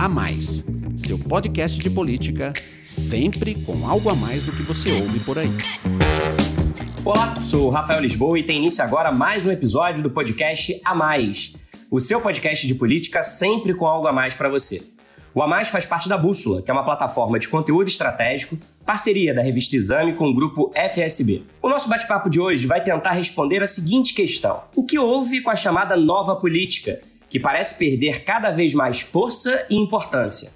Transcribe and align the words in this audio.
A 0.00 0.08
Mais, 0.08 0.64
seu 0.96 1.18
podcast 1.18 1.78
de 1.78 1.90
política, 1.90 2.54
sempre 2.82 3.54
com 3.54 3.86
algo 3.86 4.08
a 4.08 4.14
mais 4.14 4.42
do 4.42 4.50
que 4.50 4.62
você 4.62 4.90
ouve 4.92 5.20
por 5.20 5.38
aí. 5.38 5.50
Olá, 7.04 7.38
sou 7.42 7.68
Rafael 7.68 8.00
Lisboa 8.00 8.38
e 8.38 8.42
tem 8.42 8.56
início 8.56 8.82
agora 8.82 9.12
mais 9.12 9.44
um 9.44 9.50
episódio 9.50 10.02
do 10.02 10.08
podcast 10.08 10.80
A 10.86 10.94
Mais, 10.94 11.52
o 11.90 12.00
seu 12.00 12.18
podcast 12.18 12.66
de 12.66 12.74
política 12.74 13.22
sempre 13.22 13.74
com 13.74 13.86
algo 13.86 14.06
a 14.06 14.12
mais 14.12 14.34
para 14.34 14.48
você. 14.48 14.82
O 15.34 15.42
A 15.42 15.46
Mais 15.46 15.68
faz 15.68 15.84
parte 15.84 16.08
da 16.08 16.16
Bússola, 16.16 16.62
que 16.62 16.70
é 16.70 16.72
uma 16.72 16.82
plataforma 16.82 17.38
de 17.38 17.50
conteúdo 17.50 17.88
estratégico, 17.88 18.56
parceria 18.86 19.34
da 19.34 19.42
revista 19.42 19.76
Exame 19.76 20.14
com 20.14 20.30
o 20.30 20.34
grupo 20.34 20.72
FSB. 20.74 21.42
O 21.60 21.68
nosso 21.68 21.90
bate-papo 21.90 22.30
de 22.30 22.40
hoje 22.40 22.66
vai 22.66 22.82
tentar 22.82 23.12
responder 23.12 23.62
a 23.62 23.66
seguinte 23.66 24.14
questão: 24.14 24.62
O 24.74 24.82
que 24.82 24.98
houve 24.98 25.42
com 25.42 25.50
a 25.50 25.56
chamada 25.56 25.94
nova 25.94 26.36
política? 26.36 27.02
Que 27.30 27.40
parece 27.40 27.78
perder 27.78 28.24
cada 28.24 28.50
vez 28.50 28.74
mais 28.74 29.00
força 29.00 29.64
e 29.70 29.76
importância. 29.76 30.50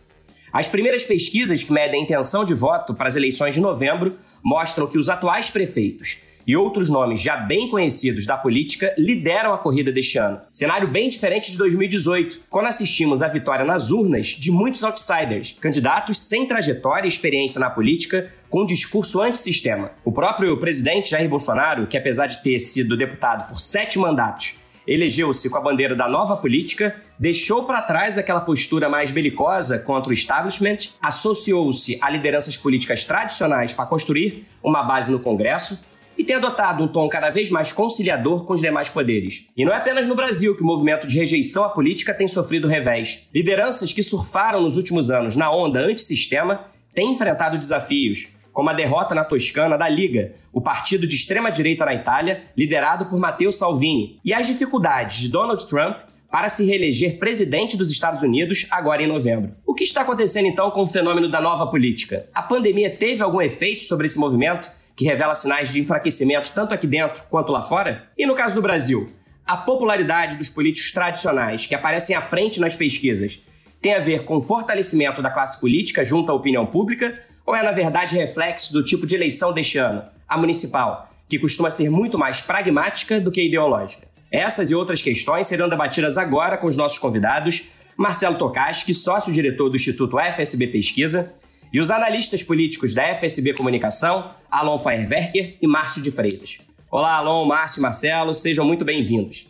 As 0.52 0.68
primeiras 0.68 1.04
pesquisas 1.04 1.62
que 1.62 1.72
medem 1.72 2.00
a 2.00 2.02
intenção 2.02 2.44
de 2.44 2.52
voto 2.52 2.94
para 2.94 3.08
as 3.08 3.16
eleições 3.16 3.54
de 3.54 3.60
novembro 3.60 4.16
mostram 4.42 4.86
que 4.86 4.98
os 4.98 5.08
atuais 5.08 5.50
prefeitos 5.50 6.18
e 6.46 6.56
outros 6.56 6.88
nomes 6.88 7.20
já 7.20 7.36
bem 7.36 7.68
conhecidos 7.68 8.26
da 8.26 8.36
política 8.36 8.94
lideram 8.98 9.52
a 9.54 9.58
corrida 9.58 9.90
deste 9.90 10.18
ano. 10.18 10.40
Cenário 10.52 10.86
bem 10.88 11.08
diferente 11.08 11.50
de 11.50 11.58
2018, 11.58 12.42
quando 12.50 12.66
assistimos 12.66 13.22
à 13.22 13.28
vitória 13.28 13.64
nas 13.64 13.90
urnas 13.90 14.28
de 14.28 14.50
muitos 14.50 14.84
outsiders, 14.84 15.56
candidatos 15.60 16.20
sem 16.20 16.46
trajetória 16.46 17.06
e 17.06 17.08
experiência 17.08 17.58
na 17.58 17.70
política, 17.70 18.30
com 18.50 18.62
um 18.62 18.66
discurso 18.66 19.20
antissistema. 19.20 19.92
O 20.04 20.12
próprio 20.12 20.56
presidente 20.58 21.10
Jair 21.10 21.28
Bolsonaro, 21.28 21.86
que 21.86 21.96
apesar 21.96 22.26
de 22.26 22.42
ter 22.42 22.58
sido 22.58 22.96
deputado 22.96 23.48
por 23.48 23.58
sete 23.58 23.98
mandatos 23.98 24.54
elegeu-se 24.86 25.48
com 25.48 25.58
a 25.58 25.60
bandeira 25.60 25.94
da 25.94 26.08
nova 26.08 26.36
política, 26.36 26.96
deixou 27.18 27.64
para 27.64 27.82
trás 27.82 28.18
aquela 28.18 28.40
postura 28.40 28.88
mais 28.88 29.10
belicosa 29.10 29.78
contra 29.78 30.10
o 30.10 30.12
establishment, 30.12 30.90
associou-se 31.00 31.98
a 32.00 32.10
lideranças 32.10 32.56
políticas 32.56 33.04
tradicionais 33.04 33.72
para 33.72 33.86
construir 33.86 34.46
uma 34.62 34.82
base 34.82 35.10
no 35.10 35.20
Congresso 35.20 35.82
e 36.16 36.22
tem 36.22 36.36
adotado 36.36 36.82
um 36.82 36.88
tom 36.88 37.08
cada 37.08 37.30
vez 37.30 37.50
mais 37.50 37.72
conciliador 37.72 38.44
com 38.44 38.54
os 38.54 38.60
demais 38.60 38.88
poderes. 38.88 39.46
E 39.56 39.64
não 39.64 39.72
é 39.72 39.76
apenas 39.76 40.06
no 40.06 40.14
Brasil 40.14 40.56
que 40.56 40.62
o 40.62 40.66
movimento 40.66 41.06
de 41.06 41.18
rejeição 41.18 41.64
à 41.64 41.68
política 41.68 42.14
tem 42.14 42.28
sofrido 42.28 42.68
revés. 42.68 43.28
Lideranças 43.34 43.92
que 43.92 44.02
surfaram 44.02 44.60
nos 44.62 44.76
últimos 44.76 45.10
anos 45.10 45.34
na 45.34 45.50
onda 45.50 45.80
antissistema 45.80 46.66
têm 46.94 47.12
enfrentado 47.12 47.58
desafios, 47.58 48.28
como 48.54 48.70
a 48.70 48.72
derrota 48.72 49.14
na 49.14 49.24
Toscana 49.24 49.76
da 49.76 49.88
Liga, 49.88 50.32
o 50.52 50.60
partido 50.60 51.06
de 51.06 51.16
extrema-direita 51.16 51.84
na 51.84 51.92
Itália, 51.92 52.44
liderado 52.56 53.06
por 53.06 53.18
Matteo 53.18 53.52
Salvini, 53.52 54.20
e 54.24 54.32
as 54.32 54.46
dificuldades 54.46 55.18
de 55.18 55.28
Donald 55.28 55.66
Trump 55.66 55.96
para 56.30 56.48
se 56.48 56.64
reeleger 56.64 57.18
presidente 57.18 57.76
dos 57.76 57.90
Estados 57.90 58.22
Unidos 58.22 58.66
agora 58.70 59.02
em 59.02 59.08
novembro. 59.08 59.56
O 59.66 59.74
que 59.74 59.84
está 59.84 60.02
acontecendo 60.02 60.46
então 60.46 60.70
com 60.70 60.82
o 60.82 60.86
fenômeno 60.86 61.28
da 61.28 61.40
nova 61.40 61.66
política? 61.66 62.28
A 62.32 62.42
pandemia 62.42 62.90
teve 62.90 63.22
algum 63.22 63.42
efeito 63.42 63.84
sobre 63.84 64.06
esse 64.06 64.18
movimento, 64.18 64.70
que 64.96 65.04
revela 65.04 65.34
sinais 65.34 65.72
de 65.72 65.80
enfraquecimento 65.80 66.52
tanto 66.54 66.72
aqui 66.72 66.86
dentro 66.86 67.24
quanto 67.28 67.50
lá 67.50 67.60
fora? 67.60 68.08
E 68.16 68.24
no 68.24 68.34
caso 68.36 68.54
do 68.54 68.62
Brasil, 68.62 69.10
a 69.44 69.56
popularidade 69.56 70.36
dos 70.36 70.48
políticos 70.48 70.92
tradicionais 70.92 71.66
que 71.66 71.74
aparecem 71.74 72.14
à 72.14 72.22
frente 72.22 72.60
nas 72.60 72.76
pesquisas 72.76 73.40
tem 73.82 73.94
a 73.94 74.00
ver 74.00 74.24
com 74.24 74.36
o 74.36 74.40
fortalecimento 74.40 75.20
da 75.20 75.30
classe 75.30 75.60
política 75.60 76.04
junto 76.04 76.30
à 76.30 76.34
opinião 76.34 76.64
pública 76.64 77.20
ou 77.46 77.54
é, 77.54 77.62
na 77.62 77.72
verdade, 77.72 78.16
reflexo 78.16 78.72
do 78.72 78.82
tipo 78.82 79.06
de 79.06 79.14
eleição 79.14 79.52
deste 79.52 79.78
ano, 79.78 80.02
a 80.28 80.38
municipal, 80.38 81.10
que 81.28 81.38
costuma 81.38 81.70
ser 81.70 81.90
muito 81.90 82.18
mais 82.18 82.40
pragmática 82.40 83.20
do 83.20 83.30
que 83.30 83.42
ideológica? 83.42 84.06
Essas 84.30 84.70
e 84.70 84.74
outras 84.74 85.02
questões 85.02 85.46
serão 85.46 85.68
debatidas 85.68 86.18
agora 86.18 86.56
com 86.56 86.66
os 86.66 86.76
nossos 86.76 86.98
convidados, 86.98 87.68
Marcelo 87.96 88.36
Tokaski, 88.36 88.92
sócio-diretor 88.92 89.68
do 89.68 89.76
Instituto 89.76 90.18
FSB 90.18 90.68
Pesquisa, 90.68 91.34
e 91.72 91.80
os 91.80 91.90
analistas 91.90 92.42
políticos 92.42 92.94
da 92.94 93.14
FSB 93.16 93.52
Comunicação, 93.52 94.30
Alon 94.50 94.78
Feierwerker 94.78 95.56
e 95.60 95.66
Márcio 95.66 96.02
de 96.02 96.10
Freitas. 96.10 96.58
Olá, 96.90 97.16
Alon, 97.16 97.44
Márcio 97.44 97.80
e 97.80 97.82
Marcelo, 97.82 98.34
sejam 98.34 98.64
muito 98.64 98.84
bem-vindos. 98.84 99.46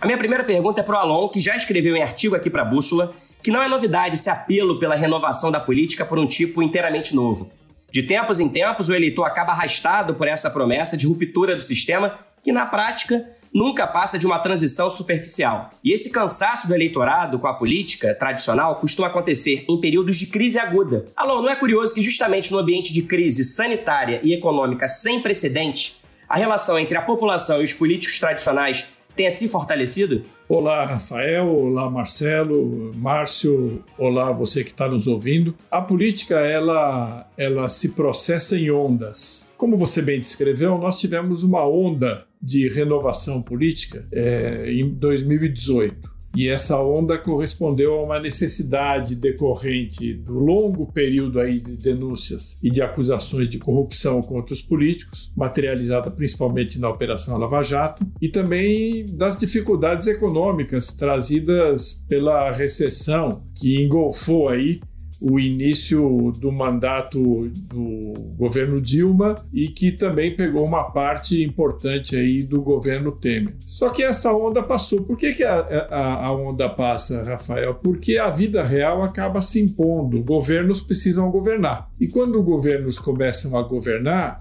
A 0.00 0.06
minha 0.06 0.18
primeira 0.18 0.44
pergunta 0.44 0.80
é 0.80 0.84
para 0.84 0.96
o 0.96 0.98
Alon, 0.98 1.28
que 1.28 1.40
já 1.40 1.54
escreveu 1.54 1.96
em 1.96 2.02
artigo 2.02 2.34
aqui 2.34 2.50
para 2.50 2.62
a 2.62 2.64
Bússola 2.64 3.14
que 3.46 3.50
não 3.52 3.62
é 3.62 3.68
novidade 3.68 4.16
esse 4.16 4.28
apelo 4.28 4.76
pela 4.76 4.96
renovação 4.96 5.52
da 5.52 5.60
política 5.60 6.04
por 6.04 6.18
um 6.18 6.26
tipo 6.26 6.60
inteiramente 6.64 7.14
novo. 7.14 7.48
De 7.92 8.02
tempos 8.02 8.40
em 8.40 8.48
tempos, 8.48 8.88
o 8.88 8.92
eleitor 8.92 9.22
acaba 9.22 9.52
arrastado 9.52 10.16
por 10.16 10.26
essa 10.26 10.50
promessa 10.50 10.96
de 10.96 11.06
ruptura 11.06 11.54
do 11.54 11.62
sistema, 11.62 12.18
que 12.42 12.50
na 12.50 12.66
prática 12.66 13.24
nunca 13.54 13.86
passa 13.86 14.18
de 14.18 14.26
uma 14.26 14.40
transição 14.40 14.90
superficial. 14.90 15.70
E 15.84 15.92
esse 15.92 16.10
cansaço 16.10 16.66
do 16.66 16.74
eleitorado 16.74 17.38
com 17.38 17.46
a 17.46 17.54
política 17.54 18.16
tradicional 18.16 18.80
costuma 18.80 19.06
acontecer 19.06 19.64
em 19.68 19.80
períodos 19.80 20.16
de 20.16 20.26
crise 20.26 20.58
aguda. 20.58 21.06
Alô, 21.14 21.40
não 21.40 21.48
é 21.48 21.54
curioso 21.54 21.94
que 21.94 22.02
justamente 22.02 22.50
no 22.50 22.58
ambiente 22.58 22.92
de 22.92 23.02
crise 23.02 23.44
sanitária 23.44 24.18
e 24.24 24.34
econômica 24.34 24.88
sem 24.88 25.22
precedente, 25.22 25.98
a 26.28 26.36
relação 26.36 26.76
entre 26.80 26.98
a 26.98 27.02
população 27.02 27.60
e 27.60 27.64
os 27.64 27.72
políticos 27.72 28.18
tradicionais 28.18 28.88
tenha 29.16 29.30
se 29.30 29.48
fortalecido? 29.48 30.22
Olá, 30.48 30.84
Rafael. 30.84 31.48
Olá, 31.48 31.90
Marcelo. 31.90 32.92
Márcio. 32.94 33.82
Olá, 33.98 34.30
você 34.30 34.62
que 34.62 34.70
está 34.70 34.86
nos 34.86 35.06
ouvindo. 35.06 35.54
A 35.70 35.80
política, 35.80 36.36
ela, 36.40 37.28
ela 37.36 37.68
se 37.68 37.88
processa 37.88 38.56
em 38.56 38.70
ondas. 38.70 39.48
Como 39.56 39.76
você 39.76 40.02
bem 40.02 40.20
descreveu, 40.20 40.78
nós 40.78 41.00
tivemos 41.00 41.42
uma 41.42 41.66
onda 41.66 42.26
de 42.40 42.68
renovação 42.68 43.40
política 43.40 44.06
é, 44.12 44.70
em 44.70 44.88
2018. 44.90 46.15
E 46.36 46.48
essa 46.48 46.78
onda 46.78 47.16
correspondeu 47.16 47.94
a 47.94 48.02
uma 48.02 48.20
necessidade 48.20 49.14
decorrente 49.14 50.12
do 50.12 50.34
longo 50.34 50.92
período 50.92 51.40
aí 51.40 51.58
de 51.58 51.78
denúncias 51.78 52.58
e 52.62 52.70
de 52.70 52.82
acusações 52.82 53.48
de 53.48 53.58
corrupção 53.58 54.20
contra 54.20 54.52
os 54.52 54.60
políticos, 54.60 55.32
materializada 55.34 56.10
principalmente 56.10 56.78
na 56.78 56.90
Operação 56.90 57.38
Lava 57.38 57.62
Jato, 57.62 58.06
e 58.20 58.28
também 58.28 59.06
das 59.06 59.40
dificuldades 59.40 60.06
econômicas 60.08 60.92
trazidas 60.92 62.04
pela 62.06 62.50
recessão 62.50 63.42
que 63.54 63.82
engolfou 63.82 64.50
aí 64.50 64.80
o 65.20 65.40
início 65.40 66.32
do 66.38 66.52
mandato 66.52 67.48
do 67.48 68.14
governo 68.36 68.80
Dilma 68.80 69.36
e 69.52 69.68
que 69.68 69.92
também 69.92 70.36
pegou 70.36 70.64
uma 70.64 70.90
parte 70.90 71.42
importante 71.42 72.14
aí 72.16 72.42
do 72.42 72.60
governo 72.60 73.12
Temer. 73.12 73.54
Só 73.60 73.88
que 73.88 74.02
essa 74.02 74.32
onda 74.32 74.62
passou. 74.62 75.02
Por 75.02 75.16
que, 75.16 75.32
que 75.32 75.44
a, 75.44 75.60
a, 75.90 76.26
a 76.26 76.32
onda 76.32 76.68
passa, 76.68 77.22
Rafael? 77.22 77.74
Porque 77.74 78.18
a 78.18 78.30
vida 78.30 78.62
real 78.62 79.02
acaba 79.02 79.40
se 79.40 79.60
impondo. 79.60 80.22
Governos 80.22 80.80
precisam 80.80 81.30
governar. 81.30 81.90
E 81.98 82.06
quando 82.06 82.42
governos 82.42 82.98
começam 82.98 83.56
a 83.56 83.62
governar, 83.62 84.38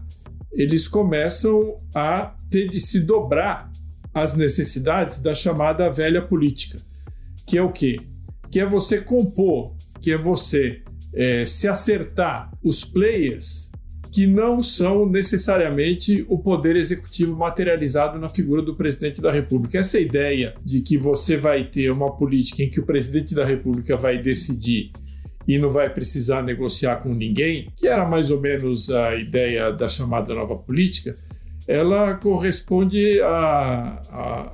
eles 0.52 0.88
começam 0.88 1.78
a 1.94 2.34
ter 2.50 2.68
de 2.68 2.80
se 2.80 3.00
dobrar 3.00 3.72
às 4.14 4.34
necessidades 4.34 5.20
da 5.20 5.36
chamada 5.36 5.90
velha 5.90 6.22
política, 6.22 6.80
que 7.46 7.58
é 7.58 7.62
o 7.62 7.72
quê? 7.72 7.98
Que 8.50 8.62
é 8.62 8.66
você 8.66 9.02
compor 9.02 9.76
que 10.06 10.12
é 10.12 10.18
você 10.20 10.84
é, 11.16 11.48
se 11.48 11.68
acertar 11.68 12.52
os 12.64 12.86
players 12.86 13.72
que 14.12 14.28
não 14.28 14.62
são 14.62 15.10
necessariamente 15.10 16.24
o 16.30 16.38
poder 16.38 16.76
executivo 16.76 17.36
materializado 17.36 18.20
na 18.20 18.30
figura 18.30 18.62
do 18.62 18.76
presidente 18.76 19.20
da 19.20 19.32
República. 19.32 19.80
Essa 19.80 20.00
ideia 20.00 20.54
de 20.64 20.82
que 20.82 20.96
você 20.96 21.38
vai 21.38 21.64
ter 21.64 21.92
uma 21.92 22.16
política 22.16 22.62
em 22.62 22.70
que 22.70 22.80
o 22.80 22.86
presidente 22.86 23.34
da 23.34 23.44
República 23.44 23.98
vai 23.98 24.20
decidir 24.20 24.92
e 25.48 25.58
não 25.58 25.72
vai 25.72 25.92
precisar 25.92 26.44
negociar 26.44 26.98
com 26.98 27.12
ninguém, 27.12 27.68
que 27.76 27.88
era 27.88 28.08
mais 28.08 28.30
ou 28.30 28.40
menos 28.40 28.92
a 28.92 29.16
ideia 29.16 29.72
da 29.72 29.88
chamada 29.88 30.36
nova 30.36 30.56
política, 30.56 31.16
ela 31.68 32.14
corresponde 32.16 33.20
a, 33.22 34.02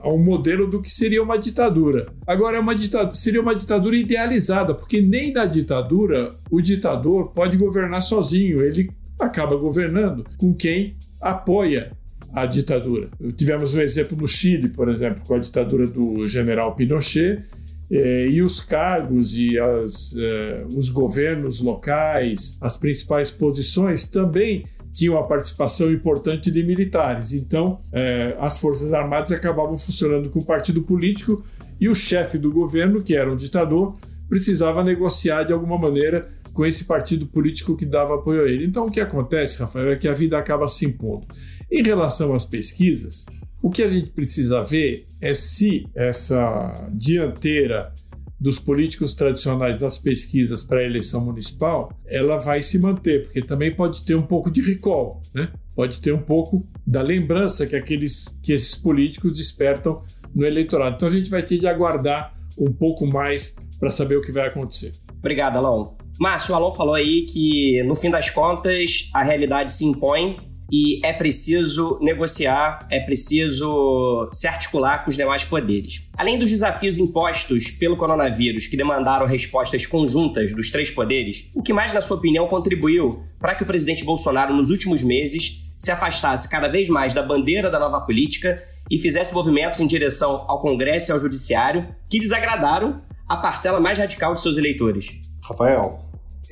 a, 0.03 0.09
um 0.09 0.23
modelo 0.23 0.67
do 0.67 0.81
que 0.81 0.89
seria 0.89 1.21
uma 1.21 1.37
ditadura. 1.37 2.07
Agora, 2.25 2.57
é 2.57 2.59
uma 2.59 2.73
ditadura, 2.73 3.15
seria 3.15 3.41
uma 3.41 3.55
ditadura 3.55 3.95
idealizada, 3.95 4.73
porque 4.73 5.01
nem 5.01 5.31
na 5.33 5.45
ditadura 5.45 6.31
o 6.49 6.61
ditador 6.61 7.31
pode 7.31 7.57
governar 7.57 8.01
sozinho, 8.01 8.61
ele 8.61 8.89
acaba 9.19 9.55
governando 9.55 10.25
com 10.37 10.53
quem 10.53 10.95
apoia 11.19 11.91
a 12.33 12.45
ditadura. 12.45 13.09
Tivemos 13.35 13.73
um 13.75 13.81
exemplo 13.81 14.17
no 14.17 14.27
Chile, 14.27 14.69
por 14.69 14.87
exemplo, 14.89 15.21
com 15.27 15.35
a 15.35 15.39
ditadura 15.39 15.85
do 15.85 16.25
general 16.27 16.75
Pinochet, 16.75 17.43
eh, 17.91 18.29
e 18.29 18.41
os 18.41 18.61
cargos 18.61 19.35
e 19.35 19.59
as, 19.59 20.15
eh, 20.15 20.65
os 20.73 20.89
governos 20.89 21.59
locais, 21.59 22.57
as 22.61 22.77
principais 22.77 23.29
posições 23.29 24.05
também 24.05 24.65
tinha 24.93 25.11
uma 25.11 25.27
participação 25.27 25.91
importante 25.91 26.51
de 26.51 26.63
militares. 26.63 27.33
Então, 27.33 27.81
é, 27.91 28.35
as 28.39 28.59
Forças 28.59 28.91
Armadas 28.93 29.31
acabavam 29.31 29.77
funcionando 29.77 30.29
com 30.29 30.39
o 30.39 30.45
partido 30.45 30.81
político 30.81 31.43
e 31.79 31.89
o 31.89 31.95
chefe 31.95 32.37
do 32.37 32.51
governo, 32.51 33.01
que 33.01 33.15
era 33.15 33.31
um 33.31 33.35
ditador, 33.35 33.97
precisava 34.29 34.83
negociar 34.83 35.43
de 35.43 35.53
alguma 35.53 35.77
maneira 35.77 36.29
com 36.53 36.65
esse 36.65 36.85
partido 36.85 37.25
político 37.25 37.75
que 37.75 37.85
dava 37.85 38.15
apoio 38.15 38.43
a 38.43 38.49
ele. 38.49 38.65
Então, 38.65 38.85
o 38.85 38.91
que 38.91 38.99
acontece, 38.99 39.59
Rafael, 39.59 39.91
é 39.91 39.95
que 39.95 40.07
a 40.07 40.13
vida 40.13 40.37
acaba 40.37 40.67
se 40.67 40.85
impondo. 40.85 41.25
Em 41.71 41.81
relação 41.81 42.33
às 42.35 42.45
pesquisas, 42.45 43.25
o 43.63 43.69
que 43.69 43.83
a 43.83 43.87
gente 43.87 44.09
precisa 44.11 44.63
ver 44.63 45.07
é 45.21 45.33
se 45.33 45.85
essa 45.95 46.89
dianteira 46.91 47.93
dos 48.41 48.57
políticos 48.57 49.13
tradicionais 49.13 49.77
das 49.77 49.99
pesquisas 49.99 50.63
para 50.63 50.79
a 50.79 50.83
eleição 50.83 51.23
municipal, 51.23 51.93
ela 52.07 52.37
vai 52.37 52.59
se 52.59 52.79
manter, 52.79 53.25
porque 53.25 53.39
também 53.39 53.73
pode 53.73 54.03
ter 54.03 54.15
um 54.15 54.23
pouco 54.23 54.49
de 54.49 54.61
recall, 54.61 55.21
né? 55.31 55.49
Pode 55.75 56.01
ter 56.01 56.11
um 56.11 56.23
pouco 56.23 56.67
da 56.85 57.03
lembrança 57.03 57.67
que 57.67 57.75
aqueles 57.75 58.25
que 58.41 58.51
esses 58.51 58.73
políticos 58.73 59.37
despertam 59.37 60.03
no 60.33 60.43
eleitorado. 60.43 60.95
Então 60.95 61.07
a 61.07 61.11
gente 61.11 61.29
vai 61.29 61.43
ter 61.43 61.59
de 61.59 61.67
aguardar 61.67 62.33
um 62.57 62.73
pouco 62.73 63.05
mais 63.05 63.55
para 63.79 63.91
saber 63.91 64.15
o 64.17 64.21
que 64.21 64.31
vai 64.31 64.47
acontecer. 64.47 64.91
Obrigado, 65.19 65.57
Alon. 65.57 65.93
Márcio, 66.19 66.53
o 66.53 66.55
Alon 66.57 66.71
falou 66.71 66.95
aí 66.95 67.27
que, 67.27 67.83
no 67.83 67.95
fim 67.95 68.09
das 68.09 68.31
contas, 68.31 69.09
a 69.13 69.21
realidade 69.21 69.71
se 69.71 69.85
impõe 69.85 70.35
e 70.71 71.05
é 71.05 71.11
preciso 71.11 71.99
negociar, 72.01 72.87
é 72.89 72.99
preciso 72.99 74.29
se 74.31 74.47
articular 74.47 75.03
com 75.03 75.09
os 75.09 75.17
demais 75.17 75.43
poderes. 75.43 76.07
Além 76.17 76.39
dos 76.39 76.49
desafios 76.49 76.97
impostos 76.97 77.69
pelo 77.71 77.97
coronavírus, 77.97 78.67
que 78.67 78.77
demandaram 78.77 79.25
respostas 79.25 79.85
conjuntas 79.85 80.53
dos 80.53 80.71
três 80.71 80.89
poderes, 80.89 81.51
o 81.53 81.61
que 81.61 81.73
mais, 81.73 81.91
na 81.91 81.99
sua 81.99 82.15
opinião, 82.15 82.47
contribuiu 82.47 83.23
para 83.39 83.53
que 83.53 83.63
o 83.63 83.65
presidente 83.65 84.05
Bolsonaro, 84.05 84.55
nos 84.55 84.69
últimos 84.69 85.03
meses, 85.03 85.61
se 85.77 85.91
afastasse 85.91 86.47
cada 86.47 86.67
vez 86.67 86.87
mais 86.87 87.13
da 87.13 87.23
bandeira 87.23 87.69
da 87.69 87.79
nova 87.79 88.01
política 88.01 88.63
e 88.89 88.97
fizesse 88.97 89.33
movimentos 89.33 89.79
em 89.79 89.87
direção 89.87 90.45
ao 90.47 90.61
Congresso 90.61 91.11
e 91.11 91.13
ao 91.13 91.19
Judiciário 91.19 91.87
que 92.09 92.19
desagradaram 92.19 93.01
a 93.27 93.35
parcela 93.35 93.79
mais 93.79 93.97
radical 93.97 94.35
de 94.35 94.41
seus 94.41 94.57
eleitores? 94.57 95.07
Rafael, 95.43 95.99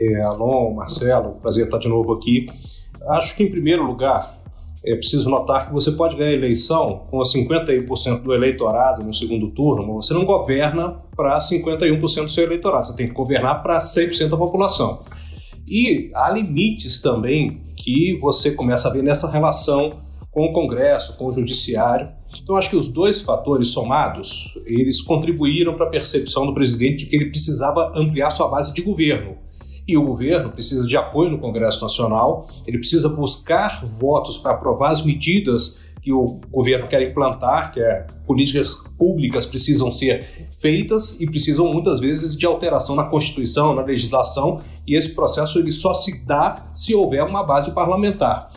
é, 0.01 0.21
Alon, 0.23 0.73
Marcelo, 0.73 1.33
prazer 1.41 1.65
estar 1.65 1.77
de 1.77 1.87
novo 1.87 2.13
aqui. 2.13 2.47
Acho 3.07 3.35
que, 3.35 3.43
em 3.43 3.51
primeiro 3.51 3.85
lugar, 3.85 4.39
é 4.85 4.95
preciso 4.95 5.29
notar 5.29 5.67
que 5.67 5.73
você 5.73 5.91
pode 5.91 6.15
ganhar 6.15 6.31
a 6.31 6.33
eleição 6.33 7.03
com 7.09 7.19
51% 7.19 8.21
do 8.21 8.33
eleitorado 8.33 9.05
no 9.05 9.13
segundo 9.13 9.51
turno, 9.51 9.85
mas 9.85 10.07
você 10.07 10.13
não 10.13 10.25
governa 10.25 10.95
para 11.15 11.37
51% 11.39 12.23
do 12.23 12.29
seu 12.29 12.45
eleitorado, 12.45 12.87
você 12.87 12.95
tem 12.95 13.07
que 13.07 13.13
governar 13.13 13.61
para 13.61 13.79
100% 13.79 14.29
da 14.29 14.37
população. 14.37 15.01
E 15.67 16.09
há 16.15 16.31
limites 16.31 17.01
também 17.01 17.61
que 17.77 18.17
você 18.19 18.51
começa 18.51 18.87
a 18.87 18.91
ver 18.91 19.03
nessa 19.03 19.29
relação 19.29 19.91
com 20.31 20.45
o 20.45 20.51
Congresso, 20.51 21.17
com 21.17 21.27
o 21.27 21.33
Judiciário. 21.33 22.09
Então, 22.41 22.55
acho 22.55 22.69
que 22.69 22.75
os 22.75 22.87
dois 22.87 23.21
fatores 23.21 23.69
somados, 23.69 24.57
eles 24.65 25.01
contribuíram 25.01 25.73
para 25.73 25.87
a 25.87 25.89
percepção 25.89 26.45
do 26.45 26.53
presidente 26.53 27.03
de 27.03 27.09
que 27.09 27.15
ele 27.15 27.29
precisava 27.29 27.91
ampliar 27.95 28.31
sua 28.31 28.47
base 28.47 28.73
de 28.73 28.81
governo 28.81 29.37
e 29.89 29.97
o 29.97 30.03
governo 30.03 30.51
precisa 30.51 30.85
de 30.85 30.95
apoio 30.95 31.31
no 31.31 31.39
Congresso 31.39 31.81
Nacional, 31.81 32.47
ele 32.67 32.77
precisa 32.77 33.09
buscar 33.09 33.83
votos 33.85 34.37
para 34.37 34.51
aprovar 34.51 34.91
as 34.91 35.03
medidas 35.03 35.79
que 36.01 36.13
o 36.13 36.39
governo 36.51 36.87
quer 36.87 37.01
implantar, 37.01 37.73
que 37.73 37.79
é 37.79 38.05
políticas 38.25 38.75
públicas 38.97 39.45
precisam 39.45 39.91
ser 39.91 40.47
feitas 40.59 41.19
e 41.19 41.25
precisam 41.25 41.73
muitas 41.73 41.99
vezes 41.99 42.37
de 42.37 42.45
alteração 42.45 42.95
na 42.95 43.05
Constituição, 43.05 43.73
na 43.73 43.81
legislação, 43.81 44.61
e 44.85 44.95
esse 44.95 45.09
processo 45.09 45.57
ele 45.57 45.71
só 45.71 45.93
se 45.93 46.23
dá 46.23 46.69
se 46.73 46.93
houver 46.93 47.23
uma 47.23 47.43
base 47.43 47.71
parlamentar. 47.71 48.51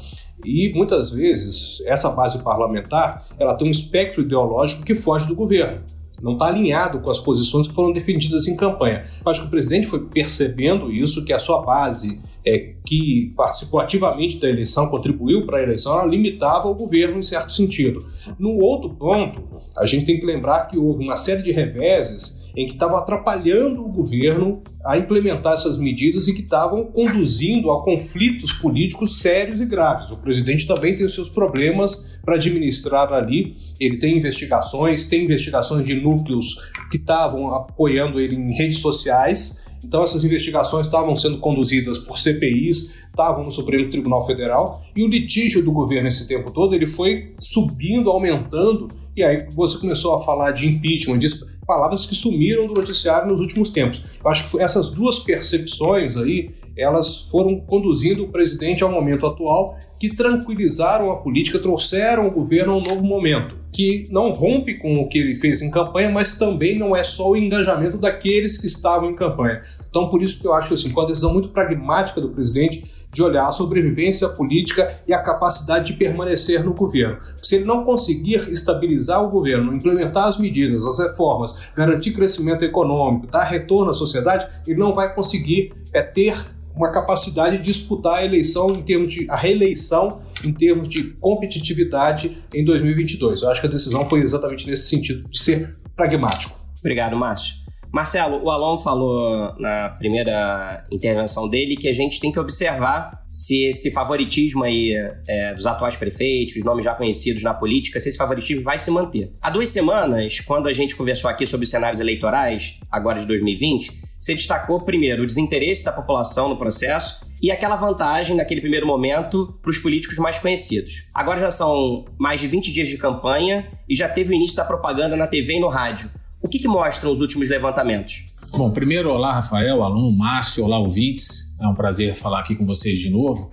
E 0.44 0.70
muitas 0.74 1.10
vezes 1.10 1.82
essa 1.86 2.10
base 2.10 2.38
parlamentar 2.40 3.26
ela 3.38 3.54
tem 3.54 3.66
um 3.66 3.70
espectro 3.70 4.22
ideológico 4.22 4.84
que 4.84 4.94
foge 4.94 5.26
do 5.26 5.34
governo 5.34 5.80
não 6.22 6.34
está 6.34 6.46
alinhado 6.46 7.00
com 7.00 7.10
as 7.10 7.18
posições 7.18 7.66
que 7.66 7.74
foram 7.74 7.92
defendidas 7.92 8.46
em 8.46 8.56
campanha. 8.56 9.04
Eu 9.24 9.30
acho 9.30 9.40
que 9.40 9.46
o 9.48 9.50
presidente 9.50 9.88
foi 9.88 10.06
percebendo 10.06 10.90
isso, 10.90 11.24
que 11.24 11.32
a 11.32 11.40
sua 11.40 11.60
base 11.62 12.20
é, 12.44 12.74
que 12.84 13.32
participou 13.36 13.80
ativamente 13.80 14.38
da 14.38 14.48
eleição, 14.48 14.88
contribuiu 14.88 15.46
para 15.46 15.58
a 15.58 15.62
eleição, 15.62 15.98
ela 15.98 16.06
limitava 16.06 16.68
o 16.68 16.74
governo 16.74 17.18
em 17.18 17.22
certo 17.22 17.52
sentido. 17.52 18.06
No 18.38 18.56
outro 18.56 18.90
ponto, 18.90 19.42
a 19.76 19.86
gente 19.86 20.04
tem 20.04 20.18
que 20.18 20.26
lembrar 20.26 20.66
que 20.66 20.78
houve 20.78 21.04
uma 21.04 21.16
série 21.16 21.42
de 21.42 21.52
reveses 21.52 22.42
em 22.56 22.66
que 22.66 22.72
estavam 22.72 22.96
atrapalhando 22.96 23.82
o 23.82 23.88
governo 23.88 24.62
a 24.84 24.98
implementar 24.98 25.54
essas 25.54 25.78
medidas 25.78 26.28
e 26.28 26.34
que 26.34 26.42
estavam 26.42 26.84
conduzindo 26.84 27.70
a 27.70 27.82
conflitos 27.82 28.52
políticos 28.52 29.20
sérios 29.20 29.60
e 29.60 29.64
graves. 29.64 30.10
O 30.10 30.18
presidente 30.18 30.66
também 30.66 30.94
tem 30.94 31.06
os 31.06 31.14
seus 31.14 31.28
problemas 31.28 32.18
para 32.24 32.34
administrar 32.34 33.12
ali. 33.12 33.56
Ele 33.80 33.96
tem 33.96 34.18
investigações, 34.18 35.06
tem 35.06 35.24
investigações 35.24 35.84
de 35.84 35.94
núcleos 35.94 36.56
que 36.90 36.98
estavam 36.98 37.54
apoiando 37.54 38.20
ele 38.20 38.36
em 38.36 38.52
redes 38.52 38.78
sociais. 38.78 39.62
Então, 39.84 40.02
essas 40.02 40.24
investigações 40.24 40.86
estavam 40.86 41.14
sendo 41.16 41.38
conduzidas 41.38 41.98
por 41.98 42.18
CPIs, 42.18 42.94
estavam 43.10 43.44
no 43.44 43.50
Supremo 43.50 43.90
Tribunal 43.90 44.26
Federal, 44.26 44.82
e 44.94 45.02
o 45.02 45.08
litígio 45.08 45.62
do 45.62 45.72
governo 45.72 46.08
esse 46.08 46.26
tempo 46.26 46.52
todo 46.52 46.74
ele 46.74 46.86
foi 46.86 47.34
subindo, 47.40 48.10
aumentando, 48.10 48.88
e 49.16 49.22
aí 49.22 49.48
você 49.52 49.78
começou 49.78 50.14
a 50.14 50.22
falar 50.22 50.52
de 50.52 50.66
impeachment, 50.66 51.18
disso 51.18 51.46
palavras 51.66 52.04
que 52.04 52.14
sumiram 52.14 52.66
do 52.66 52.74
noticiário 52.74 53.28
nos 53.28 53.40
últimos 53.40 53.70
tempos. 53.70 54.02
Eu 54.22 54.30
acho 54.30 54.50
que 54.50 54.60
essas 54.60 54.88
duas 54.88 55.18
percepções 55.18 56.16
aí, 56.16 56.50
elas 56.76 57.16
foram 57.30 57.60
conduzindo 57.60 58.24
o 58.24 58.28
presidente 58.28 58.82
ao 58.82 58.90
momento 58.90 59.26
atual 59.26 59.76
que 59.98 60.14
tranquilizaram 60.14 61.10
a 61.10 61.16
política, 61.16 61.58
trouxeram 61.58 62.26
o 62.26 62.30
governo 62.30 62.72
a 62.72 62.76
um 62.76 62.82
novo 62.82 63.04
momento, 63.04 63.54
que 63.72 64.06
não 64.10 64.30
rompe 64.32 64.74
com 64.74 65.00
o 65.00 65.08
que 65.08 65.18
ele 65.18 65.34
fez 65.34 65.62
em 65.62 65.70
campanha, 65.70 66.10
mas 66.10 66.38
também 66.38 66.78
não 66.78 66.94
é 66.94 67.02
só 67.02 67.30
o 67.30 67.36
engajamento 67.36 67.96
daqueles 67.96 68.58
que 68.58 68.66
estavam 68.66 69.10
em 69.10 69.16
campanha. 69.16 69.62
Então, 69.88 70.08
por 70.08 70.22
isso 70.22 70.38
que 70.38 70.46
eu 70.46 70.52
acho 70.52 70.68
que 70.68 70.74
assim, 70.74 70.90
com 70.90 71.00
a 71.00 71.06
decisão 71.06 71.32
muito 71.32 71.48
pragmática 71.48 72.20
do 72.20 72.30
presidente, 72.30 72.84
de 73.12 73.22
olhar 73.22 73.46
a 73.46 73.52
sobrevivência 73.52 74.28
política 74.28 74.94
e 75.06 75.12
a 75.12 75.22
capacidade 75.22 75.86
de 75.86 75.92
permanecer 75.92 76.64
no 76.64 76.72
governo. 76.72 77.18
Se 77.36 77.56
ele 77.56 77.64
não 77.64 77.84
conseguir 77.84 78.48
estabilizar 78.50 79.22
o 79.22 79.28
governo, 79.28 79.74
implementar 79.74 80.28
as 80.28 80.38
medidas, 80.38 80.86
as 80.86 80.98
reformas, 80.98 81.58
garantir 81.76 82.12
crescimento 82.12 82.64
econômico, 82.64 83.26
dar 83.26 83.44
retorno 83.44 83.90
à 83.90 83.94
sociedade, 83.94 84.48
ele 84.66 84.78
não 84.78 84.94
vai 84.94 85.14
conseguir 85.14 85.72
é, 85.92 86.00
ter 86.00 86.34
uma 86.74 86.90
capacidade 86.90 87.58
de 87.58 87.64
disputar 87.64 88.14
a 88.14 88.24
eleição 88.24 88.70
em 88.70 88.82
termos 88.82 89.12
de 89.12 89.26
a 89.28 89.36
reeleição 89.36 90.22
em 90.44 90.52
termos 90.52 90.88
de 90.88 91.04
competitividade 91.20 92.38
em 92.54 92.64
2022. 92.64 93.42
Eu 93.42 93.50
acho 93.50 93.60
que 93.60 93.66
a 93.66 93.70
decisão 93.70 94.08
foi 94.08 94.20
exatamente 94.20 94.66
nesse 94.66 94.88
sentido 94.88 95.28
de 95.28 95.38
ser 95.38 95.76
pragmático. 95.96 96.60
Obrigado, 96.80 97.16
Márcio. 97.16 97.62
Marcelo, 97.92 98.42
o 98.42 98.50
Alon 98.50 98.78
falou 98.78 99.54
na 99.58 99.90
primeira 99.90 100.82
intervenção 100.90 101.46
dele 101.46 101.76
que 101.76 101.86
a 101.86 101.92
gente 101.92 102.18
tem 102.18 102.32
que 102.32 102.40
observar 102.40 103.22
se 103.28 103.66
esse 103.66 103.90
favoritismo 103.90 104.64
aí 104.64 104.94
é, 105.28 105.54
dos 105.54 105.66
atuais 105.66 105.94
prefeitos, 105.94 106.56
os 106.56 106.64
nomes 106.64 106.86
já 106.86 106.94
conhecidos 106.94 107.42
na 107.42 107.52
política, 107.52 108.00
se 108.00 108.08
esse 108.08 108.16
favoritismo 108.16 108.62
vai 108.62 108.78
se 108.78 108.90
manter. 108.90 109.30
Há 109.42 109.50
duas 109.50 109.68
semanas, 109.68 110.40
quando 110.40 110.68
a 110.68 110.72
gente 110.72 110.96
conversou 110.96 111.28
aqui 111.28 111.46
sobre 111.46 111.64
os 111.64 111.70
cenários 111.70 112.00
eleitorais, 112.00 112.78
agora 112.90 113.20
de 113.20 113.26
2020, 113.26 113.92
você 114.18 114.34
destacou 114.34 114.80
primeiro 114.80 115.22
o 115.22 115.26
desinteresse 115.26 115.84
da 115.84 115.92
população 115.92 116.48
no 116.48 116.56
processo 116.56 117.20
e 117.42 117.50
aquela 117.50 117.74
vantagem 117.74 118.36
naquele 118.36 118.60
primeiro 118.60 118.86
momento 118.86 119.58
para 119.60 119.70
os 119.70 119.78
políticos 119.78 120.16
mais 120.18 120.38
conhecidos. 120.38 120.92
Agora 121.12 121.40
já 121.40 121.50
são 121.50 122.04
mais 122.16 122.40
de 122.40 122.46
20 122.46 122.72
dias 122.72 122.88
de 122.88 122.96
campanha 122.96 123.68
e 123.88 123.96
já 123.96 124.08
teve 124.08 124.32
o 124.32 124.34
início 124.34 124.56
da 124.56 124.64
propaganda 124.64 125.16
na 125.16 125.26
TV 125.26 125.54
e 125.54 125.60
no 125.60 125.68
rádio. 125.68 126.08
O 126.40 126.48
que, 126.48 126.60
que 126.60 126.68
mostram 126.68 127.10
os 127.10 127.20
últimos 127.20 127.48
levantamentos? 127.48 128.24
Bom, 128.52 128.70
primeiro, 128.70 129.10
olá, 129.10 129.34
Rafael, 129.34 129.82
aluno, 129.82 130.16
Márcio, 130.16 130.64
olá, 130.64 130.78
ouvintes. 130.78 131.56
É 131.60 131.66
um 131.66 131.74
prazer 131.74 132.14
falar 132.14 132.40
aqui 132.40 132.54
com 132.54 132.64
vocês 132.64 133.00
de 133.00 133.10
novo. 133.10 133.50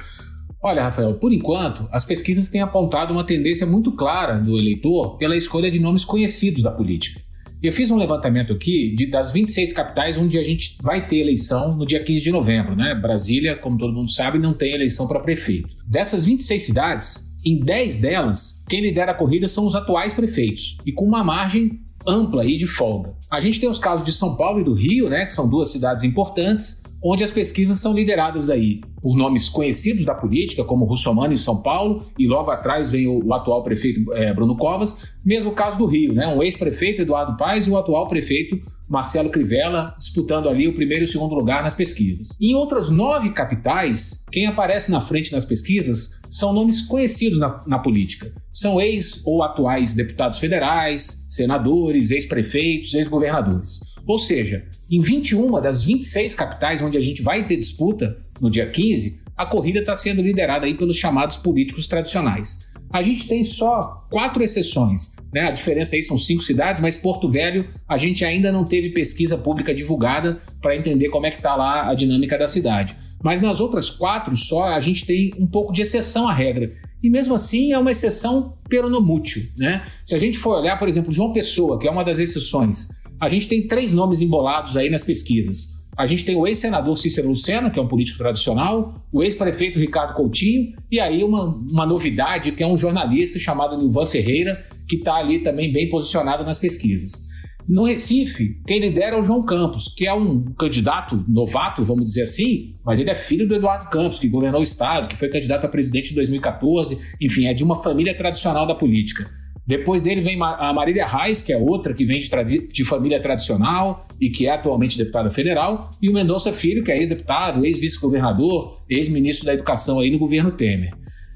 Olha, 0.62 0.84
Rafael, 0.84 1.14
por 1.16 1.32
enquanto, 1.32 1.88
as 1.92 2.04
pesquisas 2.04 2.50
têm 2.50 2.62
apontado 2.62 3.14
uma 3.14 3.24
tendência 3.24 3.66
muito 3.66 3.94
clara 3.94 4.36
do 4.40 4.58
eleitor 4.58 5.18
pela 5.18 5.36
escolha 5.36 5.72
de 5.72 5.80
nomes 5.80 6.04
conhecidos 6.04 6.62
da 6.62 6.70
política. 6.70 7.22
Eu 7.62 7.74
fiz 7.74 7.92
um 7.92 7.98
levantamento 7.98 8.54
aqui 8.54 8.96
de, 8.96 9.08
das 9.08 9.32
26 9.32 9.74
capitais 9.74 10.18
onde 10.18 10.40
a 10.40 10.44
gente 10.44 10.78
vai 10.82 11.06
ter 11.06 11.18
eleição 11.18 11.70
no 11.76 11.86
dia 11.86 12.02
15 12.02 12.24
de 12.24 12.32
novembro, 12.32 12.74
né? 12.74 12.96
Brasília, 12.96 13.54
como 13.54 13.78
todo 13.78 13.94
mundo 13.94 14.10
sabe, 14.10 14.40
não 14.40 14.54
tem 14.54 14.74
eleição 14.74 15.08
para 15.08 15.20
prefeito. 15.20 15.76
Dessas 15.86 16.26
26 16.26 16.62
cidades, 16.62 17.36
em 17.46 17.60
10 17.60 18.00
delas, 18.00 18.64
quem 18.70 18.82
lidera 18.82 19.12
a 19.12 19.16
corrida 19.16 19.48
são 19.48 19.66
os 19.66 19.76
atuais 19.76 20.14
prefeitos, 20.14 20.78
e 20.86 20.94
com 20.94 21.06
uma 21.06 21.22
margem 21.22 21.82
ampla 22.10 22.42
aí 22.42 22.56
de 22.56 22.66
folga. 22.66 23.14
A 23.30 23.40
gente 23.40 23.60
tem 23.60 23.70
os 23.70 23.78
casos 23.78 24.06
de 24.06 24.12
São 24.12 24.36
Paulo 24.36 24.60
e 24.60 24.64
do 24.64 24.74
Rio, 24.74 25.10
né, 25.10 25.26
que 25.26 25.34
são 25.34 25.48
duas 25.48 25.72
cidades 25.72 26.04
importantes, 26.04 26.82
onde 27.02 27.24
as 27.24 27.32
pesquisas 27.32 27.80
são 27.80 27.94
lideradas 27.94 28.50
aí 28.50 28.82
por 29.02 29.16
nomes 29.16 29.48
conhecidos 29.48 30.04
da 30.04 30.14
política, 30.14 30.64
como 30.64 30.86
Russomano 30.86 31.32
em 31.32 31.38
São 31.38 31.62
Paulo, 31.62 32.06
e 32.18 32.28
logo 32.28 32.50
atrás 32.52 32.92
vem 32.92 33.08
o, 33.08 33.34
atual 33.34 33.64
prefeito 33.64 34.12
é, 34.14 34.34
Bruno 34.34 34.58
Covas, 34.58 35.06
mesmo 35.24 35.52
caso 35.52 35.78
do 35.78 35.86
Rio, 35.86 36.14
né, 36.14 36.28
um 36.28 36.42
ex-prefeito 36.42 37.04
Eduardo 37.04 37.38
Paes 37.38 37.68
e 37.68 37.72
o 37.72 37.78
atual 37.78 38.08
prefeito 38.08 38.60
Marcelo 38.90 39.30
Crivella 39.30 39.96
disputando 39.98 40.50
ali 40.50 40.68
o 40.68 40.76
primeiro 40.76 41.04
e 41.04 41.06
o 41.06 41.08
segundo 41.08 41.36
lugar 41.36 41.62
nas 41.62 41.76
pesquisas. 41.76 42.30
Em 42.42 42.56
outras 42.56 42.90
nove 42.90 43.30
capitais, 43.30 44.26
quem 44.32 44.48
aparece 44.48 44.90
na 44.90 45.00
frente 45.00 45.32
nas 45.32 45.46
pesquisas 45.46 46.20
são 46.30 46.52
nomes 46.52 46.82
conhecidos 46.82 47.38
na, 47.38 47.62
na 47.68 47.80
política. 47.80 48.34
São 48.52 48.82
ex 48.82 49.22
ou 49.26 49.44
atuais 49.44 49.94
deputados 49.94 50.40
federais, 50.40 51.26
senadores, 51.30 52.10
ex-prefeitos, 52.10 52.94
ex-governadores. 52.96 53.80
Ou 54.08 54.18
seja, 54.18 54.68
em 54.90 55.00
21 55.00 55.62
das 55.62 55.84
26 55.84 56.34
capitais 56.34 56.82
onde 56.82 56.98
a 56.98 57.02
gente 57.02 57.22
vai 57.22 57.46
ter 57.46 57.58
disputa 57.58 58.18
no 58.42 58.50
dia 58.50 58.68
15, 58.68 59.22
a 59.38 59.46
corrida 59.46 59.80
está 59.80 59.96
sendo 59.96 60.22
liderada 60.22 60.66
aí 60.66 60.76
pelos 60.76 60.98
chamados 60.98 61.38
políticos 61.38 61.88
tradicionais. 61.88 62.69
A 62.92 63.02
gente 63.02 63.28
tem 63.28 63.44
só 63.44 64.06
quatro 64.10 64.44
exceções. 64.44 65.14
Né? 65.34 65.42
A 65.42 65.52
diferença 65.52 65.96
aí 65.96 66.02
são 66.02 66.18
cinco 66.18 66.42
cidades, 66.42 66.82
mas 66.82 66.98
Porto 66.98 67.30
Velho 67.30 67.70
a 67.88 67.98
gente 67.98 68.26
ainda 68.26 68.52
não 68.52 68.66
teve 68.66 68.90
pesquisa 68.90 69.38
pública 69.38 69.74
divulgada 69.74 70.42
para 70.62 70.76
entender 70.76 71.10
como 71.10 71.26
é 71.26 71.30
que 71.30 71.36
está 71.36 71.56
lá 71.56 71.90
a 71.90 71.94
dinâmica 71.94 72.38
da 72.38 72.48
cidade. 72.48 72.96
Mas 73.24 73.42
nas 73.42 73.60
outras 73.60 73.90
quatro 73.90 74.36
só 74.36 74.64
a 74.64 74.80
gente 74.80 75.06
tem 75.06 75.32
um 75.38 75.46
pouco 75.46 75.72
de 75.72 75.82
exceção 75.82 76.28
à 76.28 76.34
regra. 76.34 76.70
E 77.02 77.10
mesmo 77.10 77.34
assim 77.34 77.72
é 77.72 77.78
uma 77.78 77.92
exceção 77.92 78.58
peronomútil. 78.68 79.44
Né? 79.58 79.86
Se 80.04 80.16
a 80.16 80.20
gente 80.20 80.38
for 80.38 80.60
olhar, 80.60 80.78
por 80.78 80.88
exemplo, 80.88 81.12
João 81.12 81.32
Pessoa, 81.32 81.80
que 81.80 81.88
é 81.88 81.92
uma 81.92 82.04
das 82.04 82.20
exceções, 82.20 82.90
a 83.20 83.30
gente 83.30 83.48
tem 83.48 83.68
três 83.68 83.94
nomes 83.94 84.22
embolados 84.22 84.76
aí 84.78 84.90
nas 84.90 85.04
pesquisas. 85.04 85.80
A 85.98 86.06
gente 86.06 86.24
tem 86.24 86.36
o 86.36 86.48
ex-senador 86.48 86.98
Cícero 86.98 87.28
Lucena, 87.28 87.70
que 87.70 87.78
é 87.78 87.82
um 87.82 87.88
político 87.88 88.18
tradicional, 88.18 88.99
o 89.12 89.24
ex-prefeito 89.24 89.80
Ricardo 89.80 90.14
Coutinho, 90.14 90.74
e 90.92 91.00
aí 91.00 91.24
uma, 91.24 91.46
uma 91.46 91.86
novidade, 91.86 92.52
que 92.52 92.64
é 92.64 92.68
um 92.68 92.78
jornalista 92.78 93.40
chamado 93.40 93.78
Nilvan 93.78 94.06
Ferreira, 94.06 94.64
que 94.88 94.98
está 94.98 95.16
ali 95.16 95.40
também 95.40 95.72
bem 95.72 95.90
posicionado 95.90 96.44
nas 96.44 96.60
pesquisas. 96.60 97.28
No 97.68 97.84
Recife, 97.84 98.60
quem 98.66 98.80
lidera 98.80 99.16
é 99.16 99.20
o 99.20 99.22
João 99.22 99.44
Campos, 99.44 99.94
que 99.96 100.08
é 100.08 100.14
um 100.14 100.44
candidato 100.54 101.24
novato, 101.28 101.84
vamos 101.84 102.04
dizer 102.04 102.24
assim, 102.24 102.74
mas 102.84 103.00
ele 103.00 103.12
é 103.12 103.16
filho 103.16 103.48
do 103.48 103.54
Eduardo 103.54 103.90
Campos, 103.90 104.18
que 104.18 104.28
governou 104.28 104.60
o 104.60 104.64
estado, 104.64 105.08
que 105.08 105.16
foi 105.16 105.30
candidato 105.30 105.66
a 105.66 105.70
presidente 105.70 106.12
em 106.12 106.16
2014, 106.16 106.98
enfim, 107.22 107.46
é 107.46 107.54
de 107.54 107.64
uma 107.64 107.76
família 107.76 108.18
tradicional 108.18 108.66
da 108.66 108.74
política. 108.74 109.30
Depois 109.70 110.02
dele 110.02 110.20
vem 110.20 110.36
a 110.42 110.74
Marília 110.74 111.06
Reis, 111.06 111.44
que 111.44 111.54
é 111.54 111.58
outra 111.58 111.94
que 111.94 112.04
vem 112.04 112.18
de, 112.18 112.68
de, 112.68 112.84
família 112.84 113.22
tradicional 113.22 114.08
e 114.20 114.28
que 114.28 114.48
é 114.48 114.50
atualmente 114.50 114.98
deputada 114.98 115.30
federal, 115.30 115.92
e 116.02 116.10
o 116.10 116.14
Mendonça 116.14 116.52
Filho, 116.52 116.84
que 116.84 116.92
é 116.92 116.98
ex-deputado, 116.98 117.64
ex-vice-governador, 117.64 118.80
ex-ministro 118.90 119.46
da 119.46 119.54
Educação 119.54 120.00
aí 120.00 120.10
no 120.10 120.18
governo 120.18 120.54
Temer. 120.54 120.92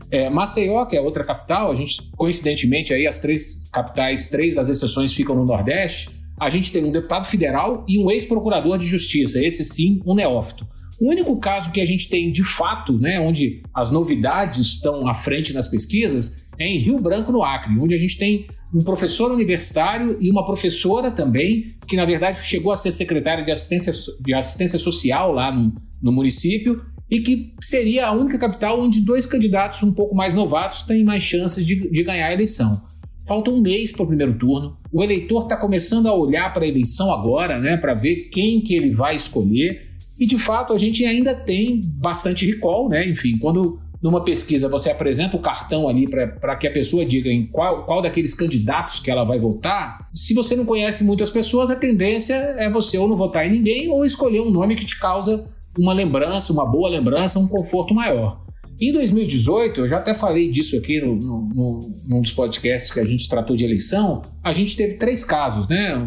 É, 0.10 0.32
Maceió, 0.32 0.84
que 0.88 0.98
é 0.98 1.00
outra 1.00 1.24
capital, 1.24 1.70
a 1.72 1.76
gente, 1.76 2.10
coincidentemente, 2.18 2.92
aí 2.92 3.06
as 3.06 3.20
três 3.20 3.62
capitais, 3.72 4.28
três 4.30 4.56
das 4.56 4.68
exceções 4.68 5.14
ficam 5.14 5.36
no 5.36 5.46
Nordeste. 5.46 6.10
A 6.40 6.50
gente 6.50 6.72
tem 6.72 6.84
um 6.84 6.92
deputado 6.92 7.28
federal 7.28 7.86
e 7.88 8.00
um 8.00 8.10
ex-procurador 8.10 8.80
de 8.80 8.88
justiça, 8.88 9.40
esse 9.40 9.64
sim, 9.64 10.02
um 10.08 10.16
neófito. 10.16 10.66
O 11.04 11.12
único 11.12 11.38
caso 11.38 11.70
que 11.70 11.82
a 11.82 11.86
gente 11.86 12.08
tem 12.08 12.32
de 12.32 12.46
fato, 12.46 12.98
né, 12.98 13.20
onde 13.20 13.62
as 13.76 13.92
novidades 13.92 14.66
estão 14.68 15.06
à 15.06 15.14
frente 15.14 15.52
nas 15.52 15.68
pesquisas, 15.68 16.48
é 16.58 16.66
em 16.66 16.78
Rio 16.78 16.98
Branco, 16.98 17.30
no 17.30 17.44
Acre, 17.44 17.78
onde 17.78 17.94
a 17.94 17.98
gente 17.98 18.18
tem 18.18 18.48
um 18.74 18.82
professor 18.82 19.30
universitário 19.30 20.18
e 20.22 20.32
uma 20.32 20.46
professora 20.46 21.12
também, 21.12 21.76
que 21.90 21.98
na 21.98 22.06
verdade 22.06 22.38
chegou 22.38 22.72
a 22.72 22.78
ser 22.78 22.90
secretária 22.92 23.44
de 23.44 23.52
assistência, 23.52 23.92
de 24.22 24.34
assistência 24.34 24.80
social 24.80 25.34
lá 25.34 25.54
no, 25.54 25.76
no 26.02 26.14
município, 26.14 26.82
e 27.12 27.20
que 27.20 27.54
seria 27.60 28.08
a 28.08 28.14
única 28.14 28.38
capital 28.38 28.80
onde 28.80 29.02
dois 29.02 29.26
candidatos 29.26 29.84
um 29.84 29.92
pouco 29.92 30.16
mais 30.16 30.34
novatos 30.34 30.84
têm 30.84 31.04
mais 31.04 31.22
chances 31.22 31.66
de, 31.66 31.92
de 31.92 32.02
ganhar 32.02 32.30
a 32.30 32.34
eleição. 32.34 32.82
Falta 33.28 33.52
um 33.52 33.62
mês 33.62 33.92
para 33.92 34.04
o 34.04 34.08
primeiro 34.08 34.38
turno. 34.38 34.78
O 34.90 35.04
eleitor 35.04 35.44
está 35.44 35.58
começando 35.58 36.08
a 36.08 36.16
olhar 36.16 36.54
para 36.54 36.64
a 36.64 36.68
eleição 36.68 37.12
agora, 37.12 37.58
né, 37.60 37.76
para 37.76 37.94
ver 37.94 38.30
quem 38.32 38.62
que 38.62 38.74
ele 38.74 38.92
vai 38.92 39.16
escolher. 39.16 39.93
E 40.20 40.26
de 40.26 40.38
fato 40.38 40.74
a 40.74 40.78
gente 40.78 41.04
ainda 41.06 41.34
tem 41.34 41.82
bastante 41.96 42.46
recall, 42.46 42.88
né? 42.90 43.08
Enfim, 43.08 43.38
quando 43.38 43.80
numa 44.02 44.22
pesquisa 44.22 44.68
você 44.68 44.92
apresenta 44.92 45.38
o 45.38 45.40
cartão 45.40 45.88
ali 45.88 46.06
para 46.10 46.56
que 46.58 46.68
a 46.68 46.72
pessoa 46.72 47.06
diga 47.06 47.30
em 47.30 47.46
qual, 47.46 47.86
qual 47.86 48.02
daqueles 48.02 48.34
candidatos 48.34 49.00
que 49.00 49.10
ela 49.10 49.24
vai 49.24 49.40
votar, 49.40 50.10
se 50.14 50.34
você 50.34 50.58
não 50.58 50.66
conhece 50.66 51.06
muitas 51.06 51.30
pessoas, 51.30 51.72
a 51.72 51.76
tendência 51.76 52.36
é 52.36 52.70
você 52.70 52.98
ou 52.98 53.08
não 53.08 53.16
votar 53.16 53.48
em 53.48 53.52
ninguém 53.52 53.90
ou 53.90 54.04
escolher 54.04 54.42
um 54.42 54.52
nome 54.52 54.76
que 54.76 54.86
te 54.86 55.00
causa 55.00 55.48
uma 55.80 55.94
lembrança, 55.94 56.52
uma 56.52 56.70
boa 56.70 56.90
lembrança, 56.90 57.40
um 57.40 57.48
conforto 57.48 57.94
maior. 57.94 58.44
Em 58.82 58.92
2018, 58.92 59.82
eu 59.82 59.88
já 59.88 59.98
até 59.98 60.14
falei 60.14 60.52
disso 60.52 60.76
aqui 60.76 61.00
no, 61.00 61.16
no, 61.16 61.80
num 62.06 62.22
dos 62.22 62.32
podcasts 62.32 62.92
que 62.92 63.00
a 63.00 63.04
gente 63.04 63.30
tratou 63.30 63.56
de 63.56 63.64
eleição, 63.64 64.22
a 64.44 64.52
gente 64.52 64.76
teve 64.76 64.96
três 64.96 65.24
casos, 65.24 65.68
né? 65.68 66.04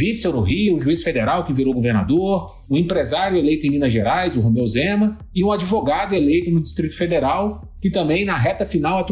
Witzel 0.00 0.32
no 0.32 0.40
Rio, 0.40 0.76
o 0.76 0.80
juiz 0.80 1.02
federal 1.02 1.44
que 1.44 1.52
virou 1.52 1.74
governador, 1.74 2.46
o 2.68 2.76
empresário 2.76 3.38
eleito 3.38 3.66
em 3.66 3.70
Minas 3.70 3.92
Gerais, 3.92 4.36
o 4.36 4.40
Romeu 4.40 4.66
Zema, 4.66 5.18
e 5.34 5.44
um 5.44 5.52
advogado 5.52 6.14
eleito 6.14 6.50
no 6.50 6.62
Distrito 6.62 6.96
Federal, 6.96 7.68
que 7.80 7.90
também 7.90 8.24
na 8.24 8.38
reta 8.38 8.64
final 8.64 9.04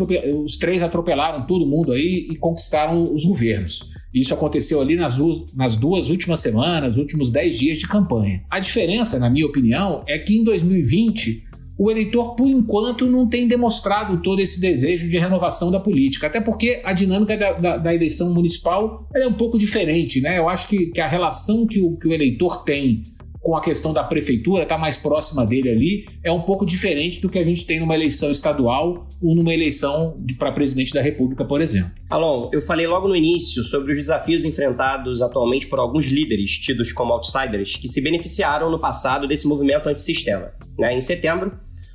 os 0.42 0.56
três 0.56 0.82
atropelaram 0.82 1.46
todo 1.46 1.66
mundo 1.66 1.92
aí 1.92 2.28
e 2.30 2.36
conquistaram 2.36 3.02
os 3.02 3.24
governos. 3.24 3.90
Isso 4.12 4.34
aconteceu 4.34 4.80
ali 4.80 4.96
nas, 4.96 5.18
nas 5.54 5.76
duas 5.76 6.10
últimas 6.10 6.40
semanas, 6.40 6.96
últimos 6.96 7.30
dez 7.30 7.58
dias 7.58 7.78
de 7.78 7.86
campanha. 7.86 8.40
A 8.50 8.58
diferença, 8.58 9.18
na 9.18 9.30
minha 9.30 9.46
opinião, 9.46 10.02
é 10.06 10.18
que 10.18 10.36
em 10.36 10.42
2020 10.42 11.49
o 11.82 11.90
eleitor, 11.90 12.34
por 12.34 12.46
enquanto, 12.46 13.06
não 13.06 13.26
tem 13.26 13.48
demonstrado 13.48 14.20
todo 14.20 14.38
esse 14.38 14.60
desejo 14.60 15.08
de 15.08 15.16
renovação 15.16 15.70
da 15.70 15.80
política, 15.80 16.26
até 16.26 16.38
porque 16.38 16.82
a 16.84 16.92
dinâmica 16.92 17.38
da, 17.38 17.52
da, 17.54 17.76
da 17.78 17.94
eleição 17.94 18.34
municipal 18.34 19.08
é 19.16 19.26
um 19.26 19.32
pouco 19.32 19.56
diferente. 19.56 20.20
Né? 20.20 20.38
Eu 20.38 20.46
acho 20.46 20.68
que, 20.68 20.88
que 20.88 21.00
a 21.00 21.08
relação 21.08 21.66
que 21.66 21.80
o, 21.80 21.96
que 21.96 22.06
o 22.06 22.12
eleitor 22.12 22.64
tem 22.64 23.02
com 23.40 23.56
a 23.56 23.62
questão 23.62 23.94
da 23.94 24.04
prefeitura, 24.04 24.64
está 24.64 24.76
mais 24.76 24.98
próxima 24.98 25.46
dele 25.46 25.70
ali, 25.70 26.06
é 26.22 26.30
um 26.30 26.42
pouco 26.42 26.66
diferente 26.66 27.22
do 27.22 27.30
que 27.30 27.38
a 27.38 27.44
gente 27.44 27.64
tem 27.64 27.80
numa 27.80 27.94
eleição 27.94 28.30
estadual 28.30 29.08
ou 29.22 29.34
numa 29.34 29.54
eleição 29.54 30.18
para 30.38 30.52
presidente 30.52 30.92
da 30.92 31.00
República, 31.00 31.46
por 31.46 31.62
exemplo. 31.62 31.92
Alon, 32.10 32.50
eu 32.52 32.60
falei 32.60 32.86
logo 32.86 33.08
no 33.08 33.16
início 33.16 33.64
sobre 33.64 33.92
os 33.92 33.98
desafios 33.98 34.44
enfrentados 34.44 35.22
atualmente 35.22 35.66
por 35.66 35.78
alguns 35.78 36.04
líderes 36.04 36.58
tidos 36.58 36.92
como 36.92 37.14
outsiders 37.14 37.76
que 37.76 37.88
se 37.88 38.02
beneficiaram 38.02 38.70
no 38.70 38.78
passado 38.78 39.26
desse 39.26 39.48
movimento 39.48 39.88
antissistema. 39.88 40.48
Né? 40.78 40.94
Em 40.94 41.00
setembro, 41.00 41.50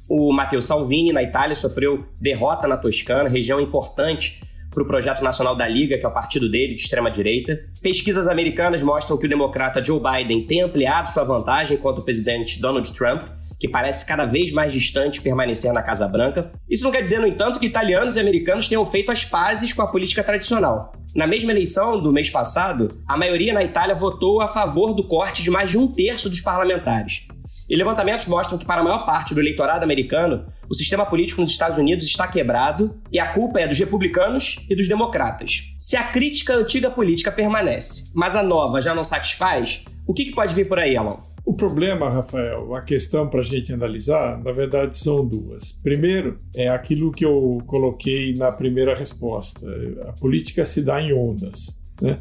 o 0.09 0.31
Matteo 0.31 0.61
Salvini, 0.61 1.11
na 1.11 1.23
Itália, 1.23 1.55
sofreu 1.55 2.05
derrota 2.19 2.67
na 2.67 2.77
Toscana, 2.77 3.29
região 3.29 3.59
importante 3.59 4.41
para 4.75 4.83
o 4.83 4.85
projeto 4.85 5.23
nacional 5.23 5.55
da 5.55 5.67
Liga, 5.67 5.97
que 5.97 6.05
é 6.05 6.07
o 6.07 6.13
partido 6.13 6.49
dele, 6.49 6.75
de 6.75 6.81
extrema-direita. 6.81 7.61
Pesquisas 7.81 8.27
americanas 8.27 8.83
mostram 8.83 9.17
que 9.17 9.25
o 9.25 9.29
democrata 9.29 9.83
Joe 9.83 9.99
Biden 9.99 10.45
tem 10.45 10.61
ampliado 10.61 11.09
sua 11.09 11.23
vantagem 11.23 11.77
contra 11.77 12.01
o 12.01 12.03
presidente 12.03 12.59
Donald 12.59 12.93
Trump, 12.93 13.23
que 13.57 13.69
parece 13.69 14.05
cada 14.05 14.25
vez 14.25 14.51
mais 14.51 14.73
distante 14.73 15.21
permanecer 15.21 15.71
na 15.71 15.81
Casa 15.81 16.07
Branca. 16.07 16.51
Isso 16.69 16.83
não 16.83 16.91
quer 16.91 17.01
dizer, 17.01 17.19
no 17.19 17.27
entanto, 17.27 17.57
que 17.57 17.65
italianos 17.65 18.17
e 18.17 18.19
americanos 18.19 18.67
tenham 18.67 18.85
feito 18.85 19.11
as 19.11 19.23
pazes 19.23 19.71
com 19.71 19.81
a 19.81 19.87
política 19.87 20.21
tradicional. 20.21 20.91
Na 21.15 21.25
mesma 21.25 21.53
eleição 21.53 22.01
do 22.01 22.11
mês 22.11 22.29
passado, 22.29 22.89
a 23.07 23.15
maioria 23.15 23.53
na 23.53 23.63
Itália 23.63 23.95
votou 23.95 24.41
a 24.41 24.47
favor 24.49 24.93
do 24.93 25.07
corte 25.07 25.41
de 25.41 25.49
mais 25.49 25.71
de 25.71 25.77
um 25.77 25.87
terço 25.87 26.29
dos 26.29 26.41
parlamentares. 26.41 27.25
E 27.67 27.75
levantamentos 27.75 28.27
mostram 28.27 28.57
que, 28.57 28.65
para 28.65 28.81
a 28.81 28.83
maior 28.83 29.05
parte 29.05 29.33
do 29.33 29.39
eleitorado 29.39 29.83
americano, 29.83 30.45
o 30.69 30.73
sistema 30.75 31.05
político 31.05 31.41
nos 31.41 31.51
Estados 31.51 31.77
Unidos 31.77 32.05
está 32.05 32.27
quebrado 32.27 32.95
e 33.11 33.19
a 33.19 33.27
culpa 33.27 33.59
é 33.59 33.67
dos 33.67 33.79
republicanos 33.79 34.57
e 34.69 34.75
dos 34.75 34.87
democratas. 34.87 35.63
Se 35.77 35.97
a 35.97 36.03
crítica 36.03 36.53
à 36.53 36.57
antiga 36.57 36.91
política 36.91 37.31
permanece, 37.31 38.11
mas 38.13 38.35
a 38.35 38.43
nova 38.43 38.79
já 38.79 38.93
não 38.93 39.03
satisfaz, 39.03 39.83
o 40.05 40.13
que, 40.13 40.31
pode 40.31 40.53
vir 40.53 40.67
por 40.67 40.77
aí, 40.77 40.95
Alan? 40.95 41.17
O 41.43 41.53
problema, 41.53 42.09
Rafael, 42.09 42.73
a 42.73 42.81
questão 42.81 43.27
para 43.27 43.39
a 43.39 43.43
gente 43.43 43.71
analisar, 43.71 44.41
na 44.43 44.51
verdade, 44.51 44.97
são 44.97 45.25
duas. 45.25 45.71
Primeiro, 45.71 46.39
é 46.55 46.67
aquilo 46.69 47.11
que 47.11 47.23
eu 47.23 47.59
coloquei 47.67 48.33
na 48.33 48.51
primeira 48.51 48.95
resposta: 48.95 49.65
a 50.07 50.13
política 50.13 50.65
se 50.65 50.81
dá 50.81 50.99
em 50.99 51.13
ondas. 51.13 51.79
Né? 52.01 52.19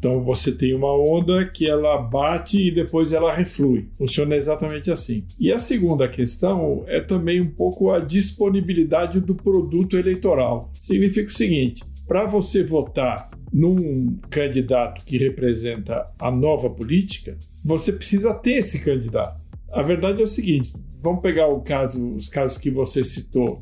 Então 0.00 0.24
você 0.24 0.50
tem 0.50 0.74
uma 0.74 0.96
onda 0.96 1.44
que 1.44 1.68
ela 1.68 1.98
bate 1.98 2.58
e 2.58 2.70
depois 2.70 3.12
ela 3.12 3.34
reflui. 3.34 3.86
Funciona 3.98 4.34
exatamente 4.34 4.90
assim. 4.90 5.26
E 5.38 5.52
a 5.52 5.58
segunda 5.58 6.08
questão 6.08 6.84
é 6.86 7.02
também 7.02 7.38
um 7.38 7.50
pouco 7.50 7.90
a 7.90 8.00
disponibilidade 8.00 9.20
do 9.20 9.34
produto 9.34 9.98
eleitoral. 9.98 10.72
Significa 10.80 11.28
o 11.28 11.32
seguinte: 11.32 11.84
para 12.08 12.26
você 12.26 12.64
votar 12.64 13.30
num 13.52 14.16
candidato 14.30 15.04
que 15.04 15.18
representa 15.18 16.06
a 16.18 16.30
nova 16.30 16.70
política, 16.70 17.36
você 17.62 17.92
precisa 17.92 18.32
ter 18.32 18.54
esse 18.54 18.82
candidato. 18.82 19.44
A 19.70 19.82
verdade 19.82 20.22
é 20.22 20.24
o 20.24 20.26
seguinte: 20.26 20.72
vamos 21.02 21.20
pegar 21.20 21.48
o 21.48 21.60
caso, 21.60 22.08
os 22.12 22.26
casos 22.26 22.56
que 22.56 22.70
você 22.70 23.04
citou, 23.04 23.60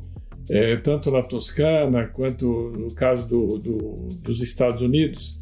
é, 0.49 0.77
tanto 0.77 1.11
na 1.11 1.21
Toscana 1.21 2.07
quanto 2.07 2.71
no 2.77 2.95
caso 2.95 3.27
do, 3.27 3.57
do, 3.57 4.07
dos 4.21 4.41
Estados 4.41 4.81
Unidos. 4.81 5.38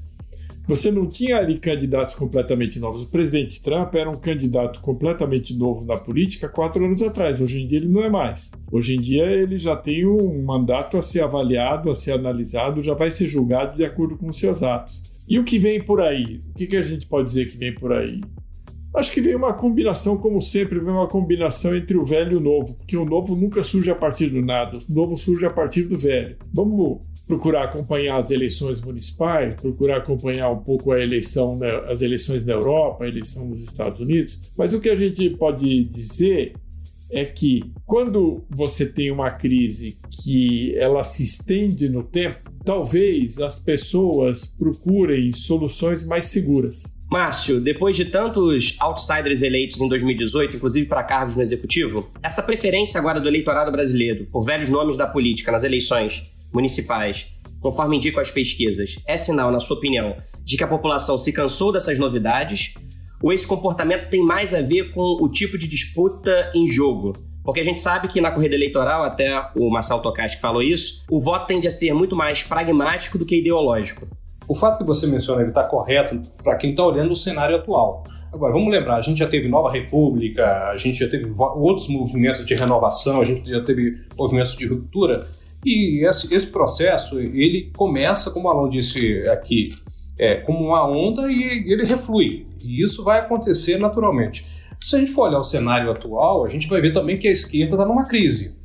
Você 0.67 0.91
não 0.91 1.07
tinha 1.07 1.37
ali 1.37 1.57
candidatos 1.57 2.13
completamente 2.13 2.77
novos. 2.77 3.03
O 3.03 3.09
presidente 3.09 3.61
Trump 3.61 3.95
era 3.95 4.09
um 4.09 4.15
candidato 4.15 4.81
completamente 4.81 5.55
novo 5.55 5.85
na 5.85 5.95
política 5.95 6.49
quatro 6.49 6.83
anos 6.83 7.01
atrás. 7.01 7.39
Hoje 7.39 7.61
em 7.61 7.67
dia 7.67 7.77
ele 7.77 7.87
não 7.87 8.03
é 8.03 8.09
mais. 8.09 8.51
Hoje 8.69 8.95
em 8.95 8.99
dia 8.99 9.23
ele 9.23 9.57
já 9.57 9.77
tem 9.77 10.05
um 10.05 10.43
mandato 10.43 10.97
a 10.97 11.01
ser 11.01 11.21
avaliado, 11.21 11.89
a 11.89 11.95
ser 11.95 12.11
analisado, 12.11 12.81
já 12.81 12.93
vai 12.93 13.09
ser 13.11 13.27
julgado 13.27 13.77
de 13.77 13.85
acordo 13.85 14.17
com 14.17 14.27
os 14.27 14.37
seus 14.37 14.61
atos. 14.61 15.01
E 15.25 15.39
o 15.39 15.45
que 15.45 15.57
vem 15.57 15.81
por 15.81 16.01
aí? 16.01 16.41
O 16.49 16.53
que, 16.53 16.67
que 16.67 16.75
a 16.75 16.81
gente 16.81 17.07
pode 17.07 17.27
dizer 17.27 17.49
que 17.49 17.57
vem 17.57 17.73
por 17.73 17.93
aí? 17.93 18.19
Acho 18.95 19.11
que 19.11 19.21
vem 19.21 19.35
uma 19.35 19.53
combinação, 19.53 20.17
como 20.17 20.41
sempre, 20.41 20.79
vem 20.79 20.93
uma 20.93 21.07
combinação 21.07 21.75
entre 21.75 21.97
o 21.97 22.03
velho 22.03 22.33
e 22.33 22.35
o 22.35 22.39
novo, 22.39 22.73
porque 22.73 22.97
o 22.97 23.05
novo 23.05 23.35
nunca 23.35 23.61
surge 23.63 23.91
a 23.91 23.95
partir 23.95 24.29
do 24.29 24.41
nada, 24.41 24.77
o 24.77 24.93
novo 24.93 25.15
surge 25.15 25.45
a 25.45 25.49
partir 25.49 25.83
do 25.83 25.97
velho. 25.97 26.37
Vamos 26.53 26.99
procurar 27.27 27.65
acompanhar 27.65 28.17
as 28.17 28.31
eleições 28.31 28.81
municipais, 28.81 29.53
procurar 29.55 29.97
acompanhar 29.97 30.49
um 30.49 30.63
pouco 30.63 30.91
a 30.91 30.99
eleição, 30.99 31.59
as 31.87 32.01
eleições 32.01 32.45
na 32.45 32.53
Europa, 32.53 33.03
a 33.03 33.07
eleição 33.07 33.45
nos 33.45 33.61
Estados 33.61 33.99
Unidos. 33.99 34.39
Mas 34.57 34.73
o 34.73 34.79
que 34.79 34.89
a 34.89 34.95
gente 34.95 35.29
pode 35.31 35.83
dizer 35.83 36.53
é 37.09 37.25
que 37.25 37.71
quando 37.85 38.43
você 38.49 38.85
tem 38.85 39.11
uma 39.11 39.29
crise 39.29 39.97
que 40.23 40.73
ela 40.77 41.03
se 41.03 41.23
estende 41.23 41.89
no 41.89 42.03
tempo, 42.03 42.51
talvez 42.63 43.39
as 43.39 43.59
pessoas 43.59 44.45
procurem 44.45 45.31
soluções 45.31 46.03
mais 46.03 46.25
seguras. 46.25 46.96
Márcio, 47.09 47.61
depois 47.61 47.95
de 47.95 48.03
tantos 48.03 48.75
outsiders 48.81 49.41
eleitos 49.41 49.79
em 49.79 49.87
2018, 49.87 50.57
inclusive 50.57 50.87
para 50.87 51.03
cargos 51.03 51.37
no 51.37 51.41
executivo, 51.41 52.11
essa 52.21 52.43
preferência 52.43 52.99
agora 52.99 53.17
do 53.17 53.29
eleitorado 53.29 53.71
brasileiro 53.71 54.25
por 54.29 54.43
velhos 54.43 54.67
nomes 54.67 54.97
da 54.97 55.07
política 55.07 55.49
nas 55.49 55.63
eleições 55.63 56.23
municipais, 56.53 57.27
conforme 57.61 57.95
indicam 57.95 58.21
as 58.21 58.29
pesquisas, 58.29 58.99
é 59.07 59.15
sinal, 59.15 59.51
na 59.51 59.61
sua 59.61 59.77
opinião, 59.77 60.17
de 60.43 60.57
que 60.57 60.63
a 60.65 60.67
população 60.67 61.17
se 61.17 61.31
cansou 61.31 61.71
dessas 61.71 61.97
novidades? 61.97 62.73
Ou 63.23 63.31
esse 63.31 63.47
comportamento 63.47 64.09
tem 64.09 64.21
mais 64.21 64.53
a 64.53 64.61
ver 64.61 64.91
com 64.91 65.17
o 65.21 65.29
tipo 65.29 65.57
de 65.57 65.67
disputa 65.67 66.51
em 66.53 66.67
jogo? 66.67 67.13
Porque 67.41 67.61
a 67.61 67.63
gente 67.63 67.79
sabe 67.79 68.09
que 68.09 68.19
na 68.19 68.31
corrida 68.31 68.55
eleitoral, 68.55 69.03
até 69.05 69.49
o 69.55 69.69
Marcelo 69.69 70.01
Tocachi 70.01 70.39
falou 70.39 70.61
isso, 70.61 71.05
o 71.09 71.21
voto 71.21 71.47
tende 71.47 71.67
a 71.67 71.71
ser 71.71 71.93
muito 71.93 72.17
mais 72.17 72.43
pragmático 72.43 73.17
do 73.17 73.25
que 73.25 73.37
ideológico. 73.37 74.05
O 74.47 74.55
fato 74.55 74.77
que 74.77 74.85
você 74.85 75.07
menciona 75.07 75.41
ele 75.41 75.49
está 75.49 75.63
correto 75.65 76.21
para 76.43 76.55
quem 76.55 76.71
está 76.71 76.85
olhando 76.85 77.11
o 77.11 77.15
cenário 77.15 77.55
atual. 77.55 78.03
Agora, 78.31 78.53
vamos 78.53 78.71
lembrar, 78.71 78.97
a 78.97 79.01
gente 79.01 79.19
já 79.19 79.27
teve 79.27 79.47
Nova 79.47 79.71
República, 79.71 80.69
a 80.69 80.77
gente 80.77 80.99
já 80.99 81.07
teve 81.09 81.33
outros 81.37 81.87
movimentos 81.87 82.45
de 82.45 82.55
renovação, 82.55 83.21
a 83.21 83.23
gente 83.23 83.49
já 83.49 83.61
teve 83.61 83.97
movimentos 84.17 84.55
de 84.55 84.67
ruptura, 84.67 85.27
e 85.65 86.05
esse, 86.05 86.33
esse 86.33 86.47
processo, 86.47 87.19
ele 87.19 87.71
começa, 87.75 88.29
como 88.31 88.47
o 88.47 88.51
Alon 88.51 88.69
disse 88.69 89.27
aqui, 89.27 89.69
é, 90.19 90.35
como 90.35 90.59
uma 90.59 90.87
onda 90.87 91.31
e 91.31 91.71
ele 91.71 91.85
reflui. 91.85 92.45
E 92.63 92.83
isso 92.83 93.03
vai 93.03 93.19
acontecer 93.19 93.77
naturalmente. 93.77 94.45
Se 94.81 94.95
a 94.95 94.99
gente 94.99 95.11
for 95.11 95.27
olhar 95.27 95.39
o 95.39 95.43
cenário 95.43 95.91
atual, 95.91 96.45
a 96.45 96.49
gente 96.49 96.67
vai 96.67 96.81
ver 96.81 96.93
também 96.93 97.17
que 97.17 97.27
a 97.27 97.31
esquerda 97.31 97.75
está 97.75 97.85
numa 97.85 98.05
crise. 98.05 98.57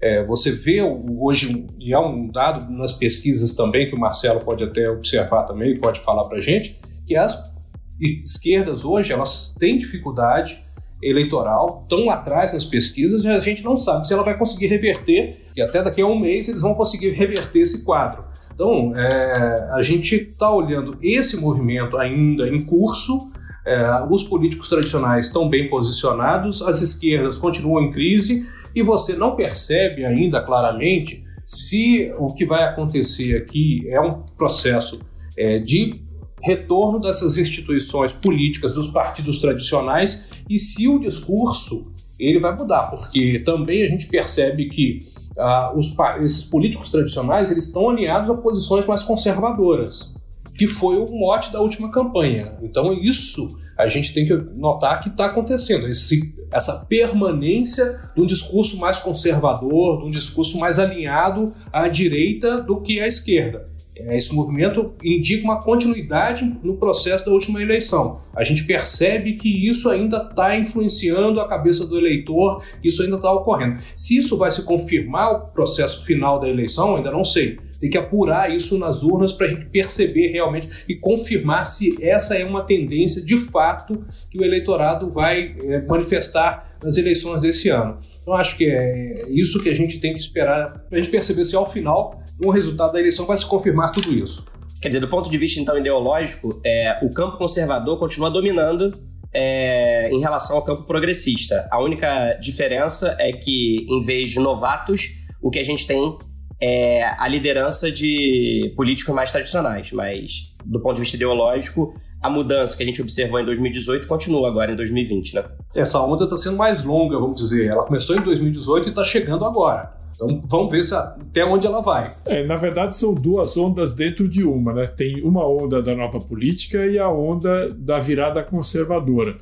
É, 0.00 0.24
você 0.24 0.52
vê 0.52 0.80
hoje, 0.82 1.66
e 1.78 1.92
há 1.92 2.00
um 2.00 2.28
dado 2.28 2.70
nas 2.70 2.92
pesquisas 2.92 3.52
também, 3.52 3.88
que 3.88 3.96
o 3.96 3.98
Marcelo 3.98 4.40
pode 4.40 4.62
até 4.62 4.88
observar 4.88 5.42
também, 5.42 5.76
pode 5.76 6.00
falar 6.00 6.24
para 6.24 6.38
a 6.38 6.40
gente, 6.40 6.78
que 7.06 7.16
as 7.16 7.52
esquerdas 8.00 8.84
hoje 8.84 9.12
elas 9.12 9.54
têm 9.58 9.76
dificuldade 9.76 10.62
eleitoral, 11.02 11.86
lá 11.90 12.14
atrás 12.14 12.52
nas 12.52 12.64
pesquisas 12.64 13.22
e 13.24 13.28
a 13.28 13.38
gente 13.38 13.62
não 13.62 13.76
sabe 13.76 14.06
se 14.06 14.12
ela 14.12 14.22
vai 14.22 14.36
conseguir 14.36 14.66
reverter, 14.66 15.42
e 15.56 15.62
até 15.62 15.82
daqui 15.82 16.00
a 16.00 16.06
um 16.06 16.18
mês 16.18 16.48
eles 16.48 16.62
vão 16.62 16.74
conseguir 16.74 17.10
reverter 17.10 17.60
esse 17.60 17.82
quadro. 17.84 18.26
Então, 18.52 18.92
é, 18.96 19.68
a 19.72 19.82
gente 19.82 20.16
está 20.16 20.50
olhando 20.50 20.96
esse 21.00 21.36
movimento 21.36 21.96
ainda 21.96 22.48
em 22.48 22.60
curso, 22.60 23.30
é, 23.64 23.84
os 24.10 24.22
políticos 24.22 24.68
tradicionais 24.68 25.26
estão 25.26 25.48
bem 25.48 25.68
posicionados, 25.68 26.62
as 26.62 26.82
esquerdas 26.82 27.38
continuam 27.38 27.84
em 27.84 27.90
crise 27.90 28.46
e 28.74 28.82
você 28.82 29.14
não 29.14 29.36
percebe 29.36 30.04
ainda 30.04 30.40
claramente 30.40 31.24
se 31.46 32.12
o 32.18 32.34
que 32.34 32.44
vai 32.44 32.64
acontecer 32.64 33.36
aqui 33.36 33.88
é 33.88 34.00
um 34.00 34.22
processo 34.36 35.00
é, 35.36 35.58
de 35.58 36.00
retorno 36.42 37.00
dessas 37.00 37.38
instituições 37.38 38.12
políticas 38.12 38.74
dos 38.74 38.88
partidos 38.88 39.40
tradicionais 39.40 40.28
e 40.48 40.58
se 40.58 40.86
o 40.86 40.98
discurso 40.98 41.92
ele 42.18 42.38
vai 42.38 42.54
mudar, 42.56 42.90
porque 42.90 43.40
também 43.40 43.82
a 43.84 43.88
gente 43.88 44.08
percebe 44.08 44.68
que 44.68 45.00
ah, 45.38 45.72
os, 45.74 45.94
esses 46.20 46.44
políticos 46.44 46.90
tradicionais 46.90 47.50
eles 47.50 47.66
estão 47.66 47.90
alinhados 47.90 48.28
a 48.28 48.34
posições 48.34 48.84
mais 48.86 49.04
conservadoras 49.04 50.18
que 50.58 50.66
foi 50.66 50.96
o 50.96 51.06
mote 51.12 51.52
da 51.52 51.60
última 51.60 51.88
campanha. 51.90 52.44
Então, 52.60 52.92
isso 52.92 53.56
a 53.78 53.88
gente 53.88 54.12
tem 54.12 54.26
que 54.26 54.34
notar 54.56 55.00
que 55.00 55.08
está 55.08 55.26
acontecendo, 55.26 55.86
esse, 55.86 56.34
essa 56.50 56.84
permanência 56.86 58.10
de 58.14 58.20
um 58.20 58.26
discurso 58.26 58.76
mais 58.78 58.98
conservador, 58.98 60.00
de 60.00 60.06
um 60.08 60.10
discurso 60.10 60.58
mais 60.58 60.80
alinhado 60.80 61.52
à 61.72 61.86
direita 61.86 62.60
do 62.60 62.80
que 62.80 63.00
à 63.00 63.06
esquerda. 63.06 63.64
Esse 63.94 64.32
movimento 64.34 64.94
indica 65.02 65.44
uma 65.44 65.60
continuidade 65.60 66.44
no 66.62 66.76
processo 66.76 67.24
da 67.24 67.32
última 67.32 67.60
eleição. 67.60 68.20
A 68.34 68.44
gente 68.44 68.64
percebe 68.64 69.34
que 69.34 69.68
isso 69.68 69.88
ainda 69.88 70.28
está 70.28 70.56
influenciando 70.56 71.40
a 71.40 71.48
cabeça 71.48 71.84
do 71.84 71.98
eleitor, 71.98 72.62
isso 72.82 73.02
ainda 73.02 73.16
está 73.16 73.32
ocorrendo. 73.32 73.80
Se 73.96 74.16
isso 74.16 74.36
vai 74.36 74.52
se 74.52 74.62
confirmar 74.62 75.32
o 75.32 75.40
processo 75.48 76.04
final 76.04 76.38
da 76.38 76.48
eleição, 76.48 76.96
ainda 76.96 77.10
não 77.10 77.24
sei 77.24 77.58
tem 77.80 77.90
que 77.90 77.98
apurar 77.98 78.50
isso 78.54 78.78
nas 78.78 79.02
urnas 79.02 79.32
para 79.32 79.46
a 79.46 79.48
gente 79.50 79.66
perceber 79.66 80.28
realmente 80.28 80.68
e 80.88 80.94
confirmar 80.94 81.66
se 81.66 81.96
essa 82.02 82.36
é 82.36 82.44
uma 82.44 82.62
tendência 82.62 83.24
de 83.24 83.36
fato 83.36 84.04
que 84.30 84.38
o 84.38 84.44
eleitorado 84.44 85.10
vai 85.10 85.56
é, 85.62 85.82
manifestar 85.82 86.68
nas 86.82 86.96
eleições 86.96 87.40
desse 87.40 87.68
ano. 87.68 87.98
Então, 88.22 88.34
acho 88.34 88.56
que 88.56 88.66
é 88.68 89.24
isso 89.28 89.62
que 89.62 89.68
a 89.68 89.74
gente 89.74 89.98
tem 89.98 90.12
que 90.12 90.20
esperar 90.20 90.84
para 90.88 90.98
a 90.98 91.00
gente 91.00 91.10
perceber 91.10 91.44
se 91.44 91.56
ao 91.56 91.70
final 91.70 92.22
o 92.40 92.50
resultado 92.50 92.92
da 92.92 93.00
eleição 93.00 93.26
vai 93.26 93.36
se 93.36 93.46
confirmar 93.46 93.90
tudo 93.92 94.12
isso. 94.12 94.46
Quer 94.80 94.88
dizer, 94.88 95.00
do 95.00 95.08
ponto 95.08 95.28
de 95.28 95.36
vista 95.36 95.60
então 95.60 95.76
ideológico, 95.76 96.60
é, 96.64 96.98
o 97.02 97.10
campo 97.10 97.36
conservador 97.36 97.98
continua 97.98 98.30
dominando 98.30 98.92
é, 99.32 100.08
em 100.10 100.20
relação 100.20 100.56
ao 100.56 100.64
campo 100.64 100.84
progressista. 100.84 101.66
A 101.70 101.82
única 101.82 102.34
diferença 102.34 103.16
é 103.18 103.32
que, 103.32 103.86
em 103.88 104.04
vez 104.04 104.30
de 104.30 104.38
novatos, 104.38 105.10
o 105.42 105.50
que 105.50 105.58
a 105.58 105.64
gente 105.64 105.86
tem 105.86 106.16
é 106.60 107.04
a 107.04 107.28
liderança 107.28 107.90
de 107.90 108.72
políticos 108.76 109.14
mais 109.14 109.30
tradicionais, 109.30 109.92
mas 109.92 110.54
do 110.64 110.80
ponto 110.80 110.94
de 110.94 111.00
vista 111.00 111.16
ideológico, 111.16 111.94
a 112.20 112.28
mudança 112.28 112.76
que 112.76 112.82
a 112.82 112.86
gente 112.86 113.00
observou 113.00 113.38
em 113.38 113.44
2018 113.44 114.06
continua 114.06 114.48
agora 114.48 114.72
em 114.72 114.76
2020, 114.76 115.34
né? 115.34 115.44
Essa 115.74 116.00
onda 116.00 116.24
está 116.24 116.36
sendo 116.36 116.56
mais 116.56 116.82
longa, 116.82 117.18
vamos 117.18 117.40
dizer. 117.40 117.66
Ela 117.66 117.84
começou 117.84 118.16
em 118.16 118.20
2018 118.20 118.86
e 118.86 118.90
está 118.90 119.04
chegando 119.04 119.44
agora. 119.44 119.96
Então 120.16 120.40
vamos 120.48 120.72
ver 120.72 120.82
se, 120.82 120.94
até 120.94 121.44
onde 121.44 121.64
ela 121.64 121.80
vai. 121.80 122.12
É, 122.26 122.44
na 122.44 122.56
verdade, 122.56 122.96
são 122.96 123.14
duas 123.14 123.56
ondas 123.56 123.92
dentro 123.92 124.28
de 124.28 124.42
uma, 124.42 124.72
né? 124.72 124.86
Tem 124.88 125.22
uma 125.22 125.46
onda 125.48 125.80
da 125.80 125.94
nova 125.94 126.18
política 126.18 126.84
e 126.86 126.98
a 126.98 127.08
onda 127.08 127.72
da 127.72 128.00
virada 128.00 128.42
conservadora. 128.42 129.36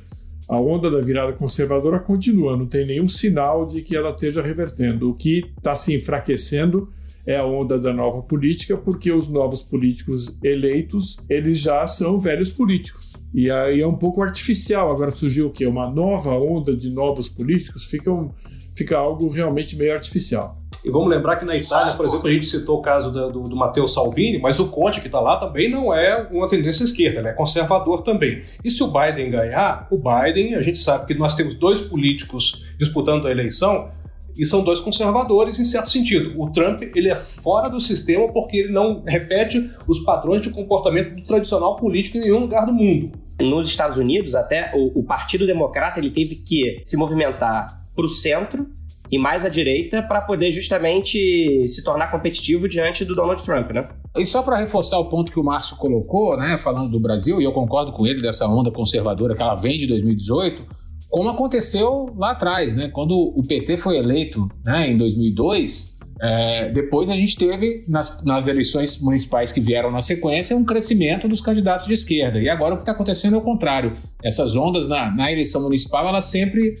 A 0.47 0.59
onda 0.59 0.89
da 0.89 1.01
virada 1.01 1.33
conservadora 1.33 1.99
continua, 1.99 2.55
não 2.55 2.67
tem 2.67 2.85
nenhum 2.85 3.07
sinal 3.07 3.65
de 3.65 3.81
que 3.81 3.95
ela 3.95 4.11
esteja 4.11 4.41
revertendo. 4.41 5.09
O 5.09 5.15
que 5.15 5.51
está 5.57 5.75
se 5.75 5.95
enfraquecendo 5.95 6.89
é 7.27 7.35
a 7.35 7.45
onda 7.45 7.77
da 7.77 7.93
nova 7.93 8.23
política, 8.23 8.77
porque 8.77 9.11
os 9.11 9.27
novos 9.27 9.61
políticos 9.61 10.37
eleitos, 10.41 11.17
eles 11.29 11.59
já 11.59 11.85
são 11.85 12.19
velhos 12.19 12.53
políticos. 12.53 13.11
E 13.33 13.51
aí 13.51 13.81
é 13.81 13.87
um 13.87 13.95
pouco 13.95 14.23
artificial. 14.23 14.91
Agora 14.91 15.13
surgiu 15.13 15.47
o 15.47 15.51
quê? 15.51 15.67
Uma 15.67 15.91
nova 15.91 16.31
onda 16.31 16.75
de 16.75 16.89
novos 16.89 17.27
políticos, 17.27 17.85
fica, 17.85 18.09
um, 18.09 18.31
fica 18.73 18.97
algo 18.97 19.29
realmente 19.29 19.75
meio 19.75 19.93
artificial. 19.93 20.57
E 20.85 20.89
vamos 20.89 21.07
lembrar 21.07 21.35
que 21.35 21.45
na 21.45 21.55
Itália, 21.57 21.95
por 21.95 22.05
exemplo, 22.05 22.27
a 22.27 22.31
gente 22.31 22.45
citou 22.45 22.77
o 22.77 22.81
caso 22.81 23.11
do, 23.11 23.31
do, 23.31 23.43
do 23.43 23.55
Matteo 23.55 23.87
Salvini, 23.87 24.39
mas 24.39 24.59
o 24.59 24.69
Conte 24.69 25.01
que 25.01 25.07
está 25.07 25.19
lá 25.19 25.37
também 25.37 25.69
não 25.69 25.93
é 25.93 26.27
uma 26.31 26.47
tendência 26.47 26.83
esquerda, 26.83 27.19
ele 27.19 27.27
é 27.27 27.33
conservador 27.33 28.03
também. 28.03 28.43
E 28.63 28.69
se 28.69 28.81
o 28.83 28.87
Biden 28.87 29.31
ganhar, 29.31 29.87
o 29.91 29.97
Biden, 29.97 30.55
a 30.55 30.61
gente 30.61 30.77
sabe 30.77 31.07
que 31.07 31.13
nós 31.13 31.35
temos 31.35 31.55
dois 31.55 31.81
políticos 31.81 32.65
disputando 32.77 33.27
a 33.27 33.31
eleição, 33.31 33.89
e 34.37 34.45
são 34.45 34.63
dois 34.63 34.79
conservadores 34.79 35.59
em 35.59 35.65
certo 35.65 35.89
sentido. 35.89 36.39
O 36.41 36.49
Trump 36.51 36.81
ele 36.95 37.09
é 37.09 37.15
fora 37.15 37.69
do 37.69 37.79
sistema 37.79 38.31
porque 38.31 38.57
ele 38.57 38.71
não 38.71 39.03
repete 39.05 39.71
os 39.87 39.99
padrões 39.99 40.41
de 40.41 40.49
comportamento 40.49 41.15
do 41.15 41.23
tradicional 41.23 41.75
político 41.75 42.17
em 42.17 42.21
nenhum 42.21 42.39
lugar 42.39 42.65
do 42.65 42.73
mundo. 42.73 43.11
Nos 43.41 43.69
Estados 43.69 43.97
Unidos, 43.97 44.33
até 44.35 44.71
o, 44.75 44.99
o 44.99 45.03
Partido 45.03 45.45
Democrata 45.45 45.99
ele 45.99 46.09
teve 46.09 46.35
que 46.35 46.81
se 46.83 46.97
movimentar 46.97 47.83
para 47.95 48.05
o 48.05 48.09
centro 48.09 48.67
e 49.11 49.17
mais 49.17 49.45
à 49.45 49.49
direita 49.49 50.01
para 50.01 50.21
poder 50.21 50.51
justamente 50.51 51.67
se 51.67 51.83
tornar 51.83 52.11
competitivo 52.11 52.67
diante 52.67 53.05
do 53.05 53.15
Donald 53.15 53.41
Trump, 53.43 53.71
né? 53.71 53.87
E 54.15 54.25
só 54.25 54.41
para 54.41 54.57
reforçar 54.57 54.97
o 54.97 55.05
ponto 55.05 55.31
que 55.31 55.39
o 55.39 55.43
Márcio 55.43 55.77
colocou, 55.77 56.35
né, 56.37 56.57
falando 56.57 56.91
do 56.91 56.99
Brasil, 56.99 57.39
e 57.39 57.43
eu 57.43 57.51
concordo 57.51 57.91
com 57.91 58.05
ele 58.05 58.21
dessa 58.21 58.47
onda 58.47 58.71
conservadora 58.71 59.35
que 59.35 59.41
ela 59.41 59.55
vem 59.55 59.77
de 59.77 59.87
2018, 59.87 60.65
como 61.09 61.29
aconteceu 61.29 62.13
lá 62.15 62.31
atrás, 62.31 62.75
né? 62.75 62.89
Quando 62.89 63.13
o 63.13 63.41
PT 63.45 63.77
foi 63.77 63.97
eleito 63.97 64.47
né, 64.65 64.91
em 64.91 64.97
2002, 64.97 65.97
é, 66.19 66.69
depois 66.69 67.09
a 67.09 67.15
gente 67.15 67.37
teve, 67.37 67.83
nas, 67.87 68.23
nas, 68.23 68.47
eleições 68.47 68.99
municipais 69.01 69.51
que 69.51 69.59
vieram 69.59 69.91
na 69.91 70.01
sequência, 70.01 70.55
um 70.55 70.65
crescimento 70.65 71.27
dos 71.27 71.41
candidatos 71.41 71.85
de 71.85 71.93
esquerda. 71.93 72.39
E 72.39 72.49
agora 72.49 72.73
o 72.73 72.77
que 72.77 72.83
está 72.83 72.91
acontecendo 72.91 73.35
é 73.35 73.37
o 73.37 73.41
contrário. 73.41 73.95
Essas 74.23 74.55
ondas 74.55 74.87
na, 74.87 75.13
na 75.13 75.31
eleição 75.31 75.61
municipal, 75.61 76.07
ela 76.07 76.21
sempre 76.21 76.75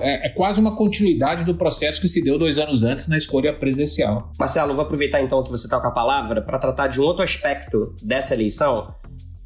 é, 0.00 0.26
é, 0.26 0.28
quase 0.30 0.58
uma 0.58 0.74
continuidade 0.74 1.44
do 1.44 1.54
processo 1.54 2.00
que 2.00 2.08
se 2.08 2.20
deu 2.20 2.38
dois 2.38 2.58
anos 2.58 2.82
antes 2.82 3.06
na 3.06 3.16
escolha 3.16 3.52
presidencial. 3.54 4.32
Marcelo, 4.38 4.74
vou 4.74 4.82
aproveitar 4.82 5.22
então 5.22 5.42
que 5.42 5.50
você 5.50 5.66
está 5.66 5.80
com 5.80 5.86
a 5.86 5.92
palavra 5.92 6.42
para 6.42 6.58
tratar 6.58 6.88
de 6.88 7.00
um 7.00 7.04
outro 7.04 7.22
aspecto 7.22 7.94
dessa 8.02 8.34
eleição, 8.34 8.92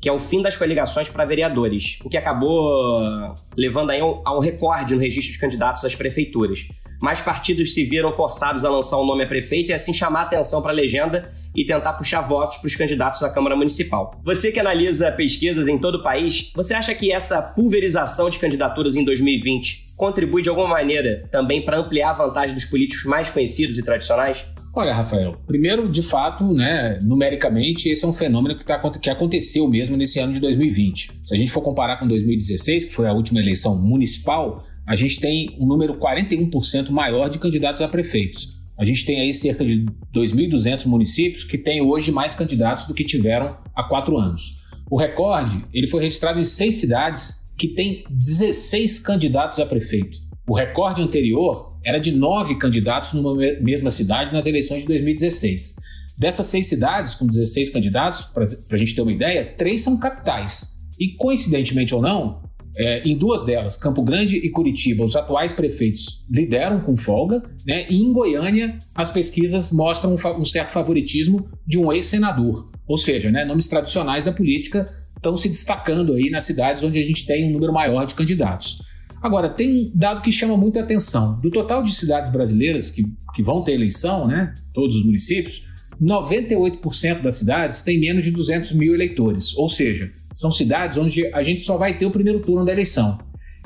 que 0.04 0.08
é 0.10 0.12
o 0.12 0.18
fim 0.18 0.42
das 0.42 0.54
coligações 0.54 1.08
para 1.08 1.24
vereadores, 1.24 1.96
o 2.04 2.10
que 2.10 2.18
acabou 2.18 3.34
levando 3.56 3.88
aí 3.88 4.00
a 4.00 4.36
um 4.36 4.38
recorde 4.38 4.94
no 4.94 5.00
registro 5.00 5.32
de 5.32 5.38
candidatos 5.38 5.82
às 5.82 5.94
prefeituras. 5.94 6.68
Mais 7.00 7.22
partidos 7.22 7.72
se 7.72 7.84
viram 7.84 8.12
forçados 8.12 8.66
a 8.66 8.70
lançar 8.70 8.98
um 8.98 9.06
nome 9.06 9.24
a 9.24 9.26
prefeito 9.26 9.70
e 9.70 9.72
assim 9.72 9.94
chamar 9.94 10.24
atenção 10.24 10.60
para 10.60 10.72
a 10.72 10.74
legenda 10.74 11.32
e 11.56 11.64
tentar 11.64 11.94
puxar 11.94 12.20
votos 12.20 12.58
para 12.58 12.66
os 12.66 12.76
candidatos 12.76 13.22
à 13.22 13.30
Câmara 13.30 13.56
Municipal. 13.56 14.20
Você 14.22 14.52
que 14.52 14.60
analisa 14.60 15.10
pesquisas 15.10 15.68
em 15.68 15.78
todo 15.78 15.94
o 15.94 16.02
país, 16.02 16.52
você 16.54 16.74
acha 16.74 16.94
que 16.94 17.10
essa 17.10 17.40
pulverização 17.40 18.28
de 18.28 18.38
candidaturas 18.38 18.96
em 18.96 19.06
2020 19.06 19.94
contribui 19.96 20.42
de 20.42 20.50
alguma 20.50 20.68
maneira 20.68 21.26
também 21.32 21.62
para 21.62 21.78
ampliar 21.78 22.10
a 22.10 22.12
vantagem 22.12 22.54
dos 22.54 22.66
políticos 22.66 23.06
mais 23.06 23.30
conhecidos 23.30 23.78
e 23.78 23.82
tradicionais? 23.82 24.44
Olha, 24.76 24.92
Rafael, 24.92 25.36
primeiro, 25.46 25.88
de 25.88 26.02
fato, 26.02 26.52
né, 26.52 26.98
numericamente, 27.00 27.88
esse 27.88 28.04
é 28.04 28.08
um 28.08 28.12
fenômeno 28.12 28.56
que, 28.56 28.64
tá, 28.64 28.76
que 28.90 29.08
aconteceu 29.08 29.68
mesmo 29.68 29.96
nesse 29.96 30.18
ano 30.18 30.32
de 30.32 30.40
2020. 30.40 31.12
Se 31.22 31.32
a 31.32 31.38
gente 31.38 31.52
for 31.52 31.62
comparar 31.62 31.96
com 31.96 32.08
2016, 32.08 32.86
que 32.86 32.92
foi 32.92 33.06
a 33.06 33.12
última 33.12 33.38
eleição 33.38 33.80
municipal, 33.80 34.64
a 34.84 34.96
gente 34.96 35.20
tem 35.20 35.56
um 35.60 35.66
número 35.66 35.94
41% 35.94 36.90
maior 36.90 37.28
de 37.28 37.38
candidatos 37.38 37.82
a 37.82 37.88
prefeitos. 37.88 38.64
A 38.76 38.84
gente 38.84 39.06
tem 39.06 39.20
aí 39.20 39.32
cerca 39.32 39.64
de 39.64 39.86
2.200 40.12 40.86
municípios 40.86 41.44
que 41.44 41.56
têm 41.56 41.80
hoje 41.80 42.10
mais 42.10 42.34
candidatos 42.34 42.86
do 42.86 42.94
que 42.94 43.04
tiveram 43.04 43.56
há 43.76 43.84
quatro 43.84 44.18
anos. 44.18 44.64
O 44.90 44.98
recorde 44.98 45.64
ele 45.72 45.86
foi 45.86 46.02
registrado 46.02 46.40
em 46.40 46.44
seis 46.44 46.78
cidades 46.78 47.44
que 47.56 47.68
têm 47.68 48.02
16 48.10 48.98
candidatos 48.98 49.60
a 49.60 49.66
prefeito. 49.66 50.18
O 50.46 50.54
recorde 50.54 51.00
anterior 51.00 51.70
era 51.84 51.98
de 51.98 52.12
nove 52.12 52.56
candidatos 52.56 53.12
numa 53.14 53.34
mesma 53.60 53.90
cidade 53.90 54.32
nas 54.32 54.46
eleições 54.46 54.82
de 54.82 54.88
2016. 54.88 55.76
Dessas 56.18 56.46
seis 56.46 56.66
cidades, 56.66 57.14
com 57.14 57.26
16 57.26 57.70
candidatos, 57.70 58.24
para 58.24 58.44
a 58.44 58.76
gente 58.76 58.94
ter 58.94 59.02
uma 59.02 59.12
ideia, 59.12 59.54
três 59.56 59.80
são 59.80 59.98
capitais. 59.98 60.78
E 61.00 61.12
coincidentemente 61.14 61.94
ou 61.94 62.00
não, 62.00 62.42
é, 62.76 63.08
em 63.08 63.16
duas 63.16 63.44
delas, 63.44 63.76
Campo 63.76 64.02
Grande 64.02 64.36
e 64.36 64.50
Curitiba, 64.50 65.04
os 65.04 65.16
atuais 65.16 65.52
prefeitos 65.52 66.24
lideram 66.30 66.80
com 66.80 66.96
folga, 66.96 67.42
né? 67.66 67.86
e 67.88 68.02
em 68.02 68.12
Goiânia 68.12 68.78
as 68.94 69.10
pesquisas 69.10 69.72
mostram 69.72 70.14
um, 70.14 70.40
um 70.40 70.44
certo 70.44 70.70
favoritismo 70.70 71.48
de 71.66 71.78
um 71.78 71.92
ex-senador. 71.92 72.70
Ou 72.86 72.98
seja, 72.98 73.30
né, 73.30 73.44
nomes 73.44 73.66
tradicionais 73.66 74.24
da 74.24 74.32
política 74.32 74.84
estão 75.16 75.36
se 75.36 75.48
destacando 75.48 76.12
aí 76.14 76.28
nas 76.30 76.44
cidades 76.44 76.82
onde 76.84 76.98
a 76.98 77.02
gente 77.02 77.24
tem 77.24 77.48
um 77.48 77.52
número 77.52 77.72
maior 77.72 78.04
de 78.04 78.14
candidatos. 78.14 78.78
Agora, 79.24 79.48
tem 79.48 79.86
um 79.86 79.90
dado 79.94 80.20
que 80.20 80.30
chama 80.30 80.54
muita 80.54 80.80
atenção. 80.80 81.38
Do 81.38 81.50
total 81.50 81.82
de 81.82 81.94
cidades 81.94 82.30
brasileiras 82.30 82.90
que, 82.90 83.04
que 83.34 83.42
vão 83.42 83.64
ter 83.64 83.72
eleição, 83.72 84.28
né, 84.28 84.52
todos 84.74 84.96
os 84.96 85.02
municípios, 85.02 85.64
98% 85.98 87.22
das 87.22 87.36
cidades 87.36 87.82
têm 87.82 87.98
menos 87.98 88.22
de 88.22 88.30
200 88.30 88.72
mil 88.72 88.92
eleitores, 88.92 89.56
ou 89.56 89.66
seja, 89.66 90.12
são 90.30 90.50
cidades 90.50 90.98
onde 90.98 91.26
a 91.32 91.42
gente 91.42 91.64
só 91.64 91.78
vai 91.78 91.96
ter 91.96 92.04
o 92.04 92.10
primeiro 92.10 92.40
turno 92.40 92.66
da 92.66 92.72
eleição. 92.72 93.18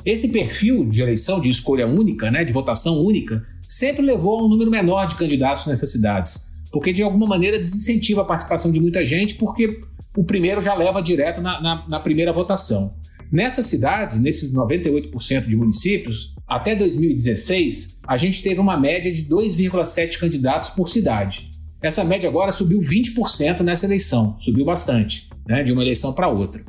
Esse 0.05 0.29
perfil 0.29 0.85
de 0.85 1.01
eleição 1.01 1.41
de 1.41 1.49
escolha 1.49 1.85
única, 1.85 2.31
né, 2.31 2.45
de 2.45 2.53
votação 2.53 3.01
única, 3.01 3.45
sempre 3.61 4.01
levou 4.01 4.39
a 4.39 4.45
um 4.45 4.47
número 4.47 4.71
menor 4.71 5.07
de 5.07 5.15
candidatos 5.15 5.65
nessas 5.65 5.91
cidades, 5.91 6.39
porque 6.71 6.93
de 6.93 7.03
alguma 7.03 7.27
maneira 7.27 7.57
desincentiva 7.57 8.21
a 8.21 8.25
participação 8.25 8.71
de 8.71 8.79
muita 8.79 9.03
gente, 9.03 9.35
porque 9.35 9.81
o 10.15 10.23
primeiro 10.23 10.61
já 10.61 10.73
leva 10.73 11.01
direto 11.01 11.41
na, 11.41 11.59
na, 11.59 11.81
na 11.85 11.99
primeira 11.99 12.31
votação. 12.31 12.93
Nessas 13.31 13.67
cidades, 13.67 14.19
nesses 14.19 14.51
98% 14.51 15.47
de 15.47 15.55
municípios, 15.55 16.33
até 16.47 16.75
2016, 16.75 17.99
a 18.07 18.17
gente 18.17 18.41
teve 18.41 18.59
uma 18.59 18.79
média 18.79 19.11
de 19.11 19.25
2,7 19.25 20.17
candidatos 20.17 20.71
por 20.71 20.89
cidade. 20.89 21.51
Essa 21.81 22.03
média 22.03 22.27
agora 22.27 22.51
subiu 22.51 22.79
20% 22.79 23.61
nessa 23.61 23.85
eleição, 23.85 24.35
subiu 24.39 24.65
bastante, 24.65 25.29
né, 25.47 25.61
de 25.61 25.71
uma 25.71 25.83
eleição 25.83 26.11
para 26.11 26.27
outra. 26.27 26.63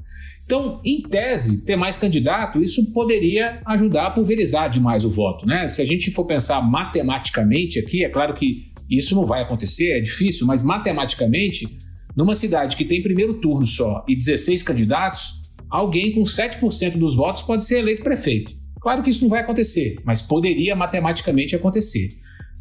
Então, 0.45 0.81
em 0.85 1.01
tese, 1.01 1.65
ter 1.65 1.77
mais 1.77 1.97
candidato, 1.97 2.61
isso 2.61 2.93
poderia 2.93 3.63
ajudar 3.67 4.09
a 4.09 4.11
pulverizar 4.11 4.69
demais 4.69 5.05
o 5.05 5.09
voto. 5.09 5.47
Né? 5.47 5.67
Se 5.67 5.81
a 5.81 5.85
gente 5.85 6.11
for 6.11 6.27
pensar 6.27 6.61
matematicamente 6.61 7.79
aqui, 7.79 8.05
é 8.05 8.09
claro 8.09 8.35
que 8.35 8.65
isso 8.91 9.15
não 9.15 9.25
vai 9.25 9.43
acontecer, 9.43 9.93
é 9.93 10.01
difícil, 10.01 10.47
mas 10.47 10.63
matematicamente, 10.63 11.67
numa 12.17 12.35
cidade 12.35 12.77
que 12.77 12.85
tem 12.85 13.01
primeiro 13.01 13.41
turno 13.41 13.67
só 13.67 14.05
e 14.09 14.17
16 14.17 14.63
candidatos, 14.63 15.40
alguém 15.71 16.13
com 16.13 16.23
7% 16.23 16.97
dos 16.97 17.15
votos 17.15 17.43
pode 17.43 17.65
ser 17.65 17.79
eleito 17.79 18.03
prefeito. 18.03 18.53
Claro 18.81 19.03
que 19.03 19.11
isso 19.11 19.23
não 19.23 19.29
vai 19.29 19.41
acontecer, 19.41 19.97
mas 20.05 20.23
poderia 20.23 20.75
matematicamente 20.75 21.55
acontecer. 21.55 22.09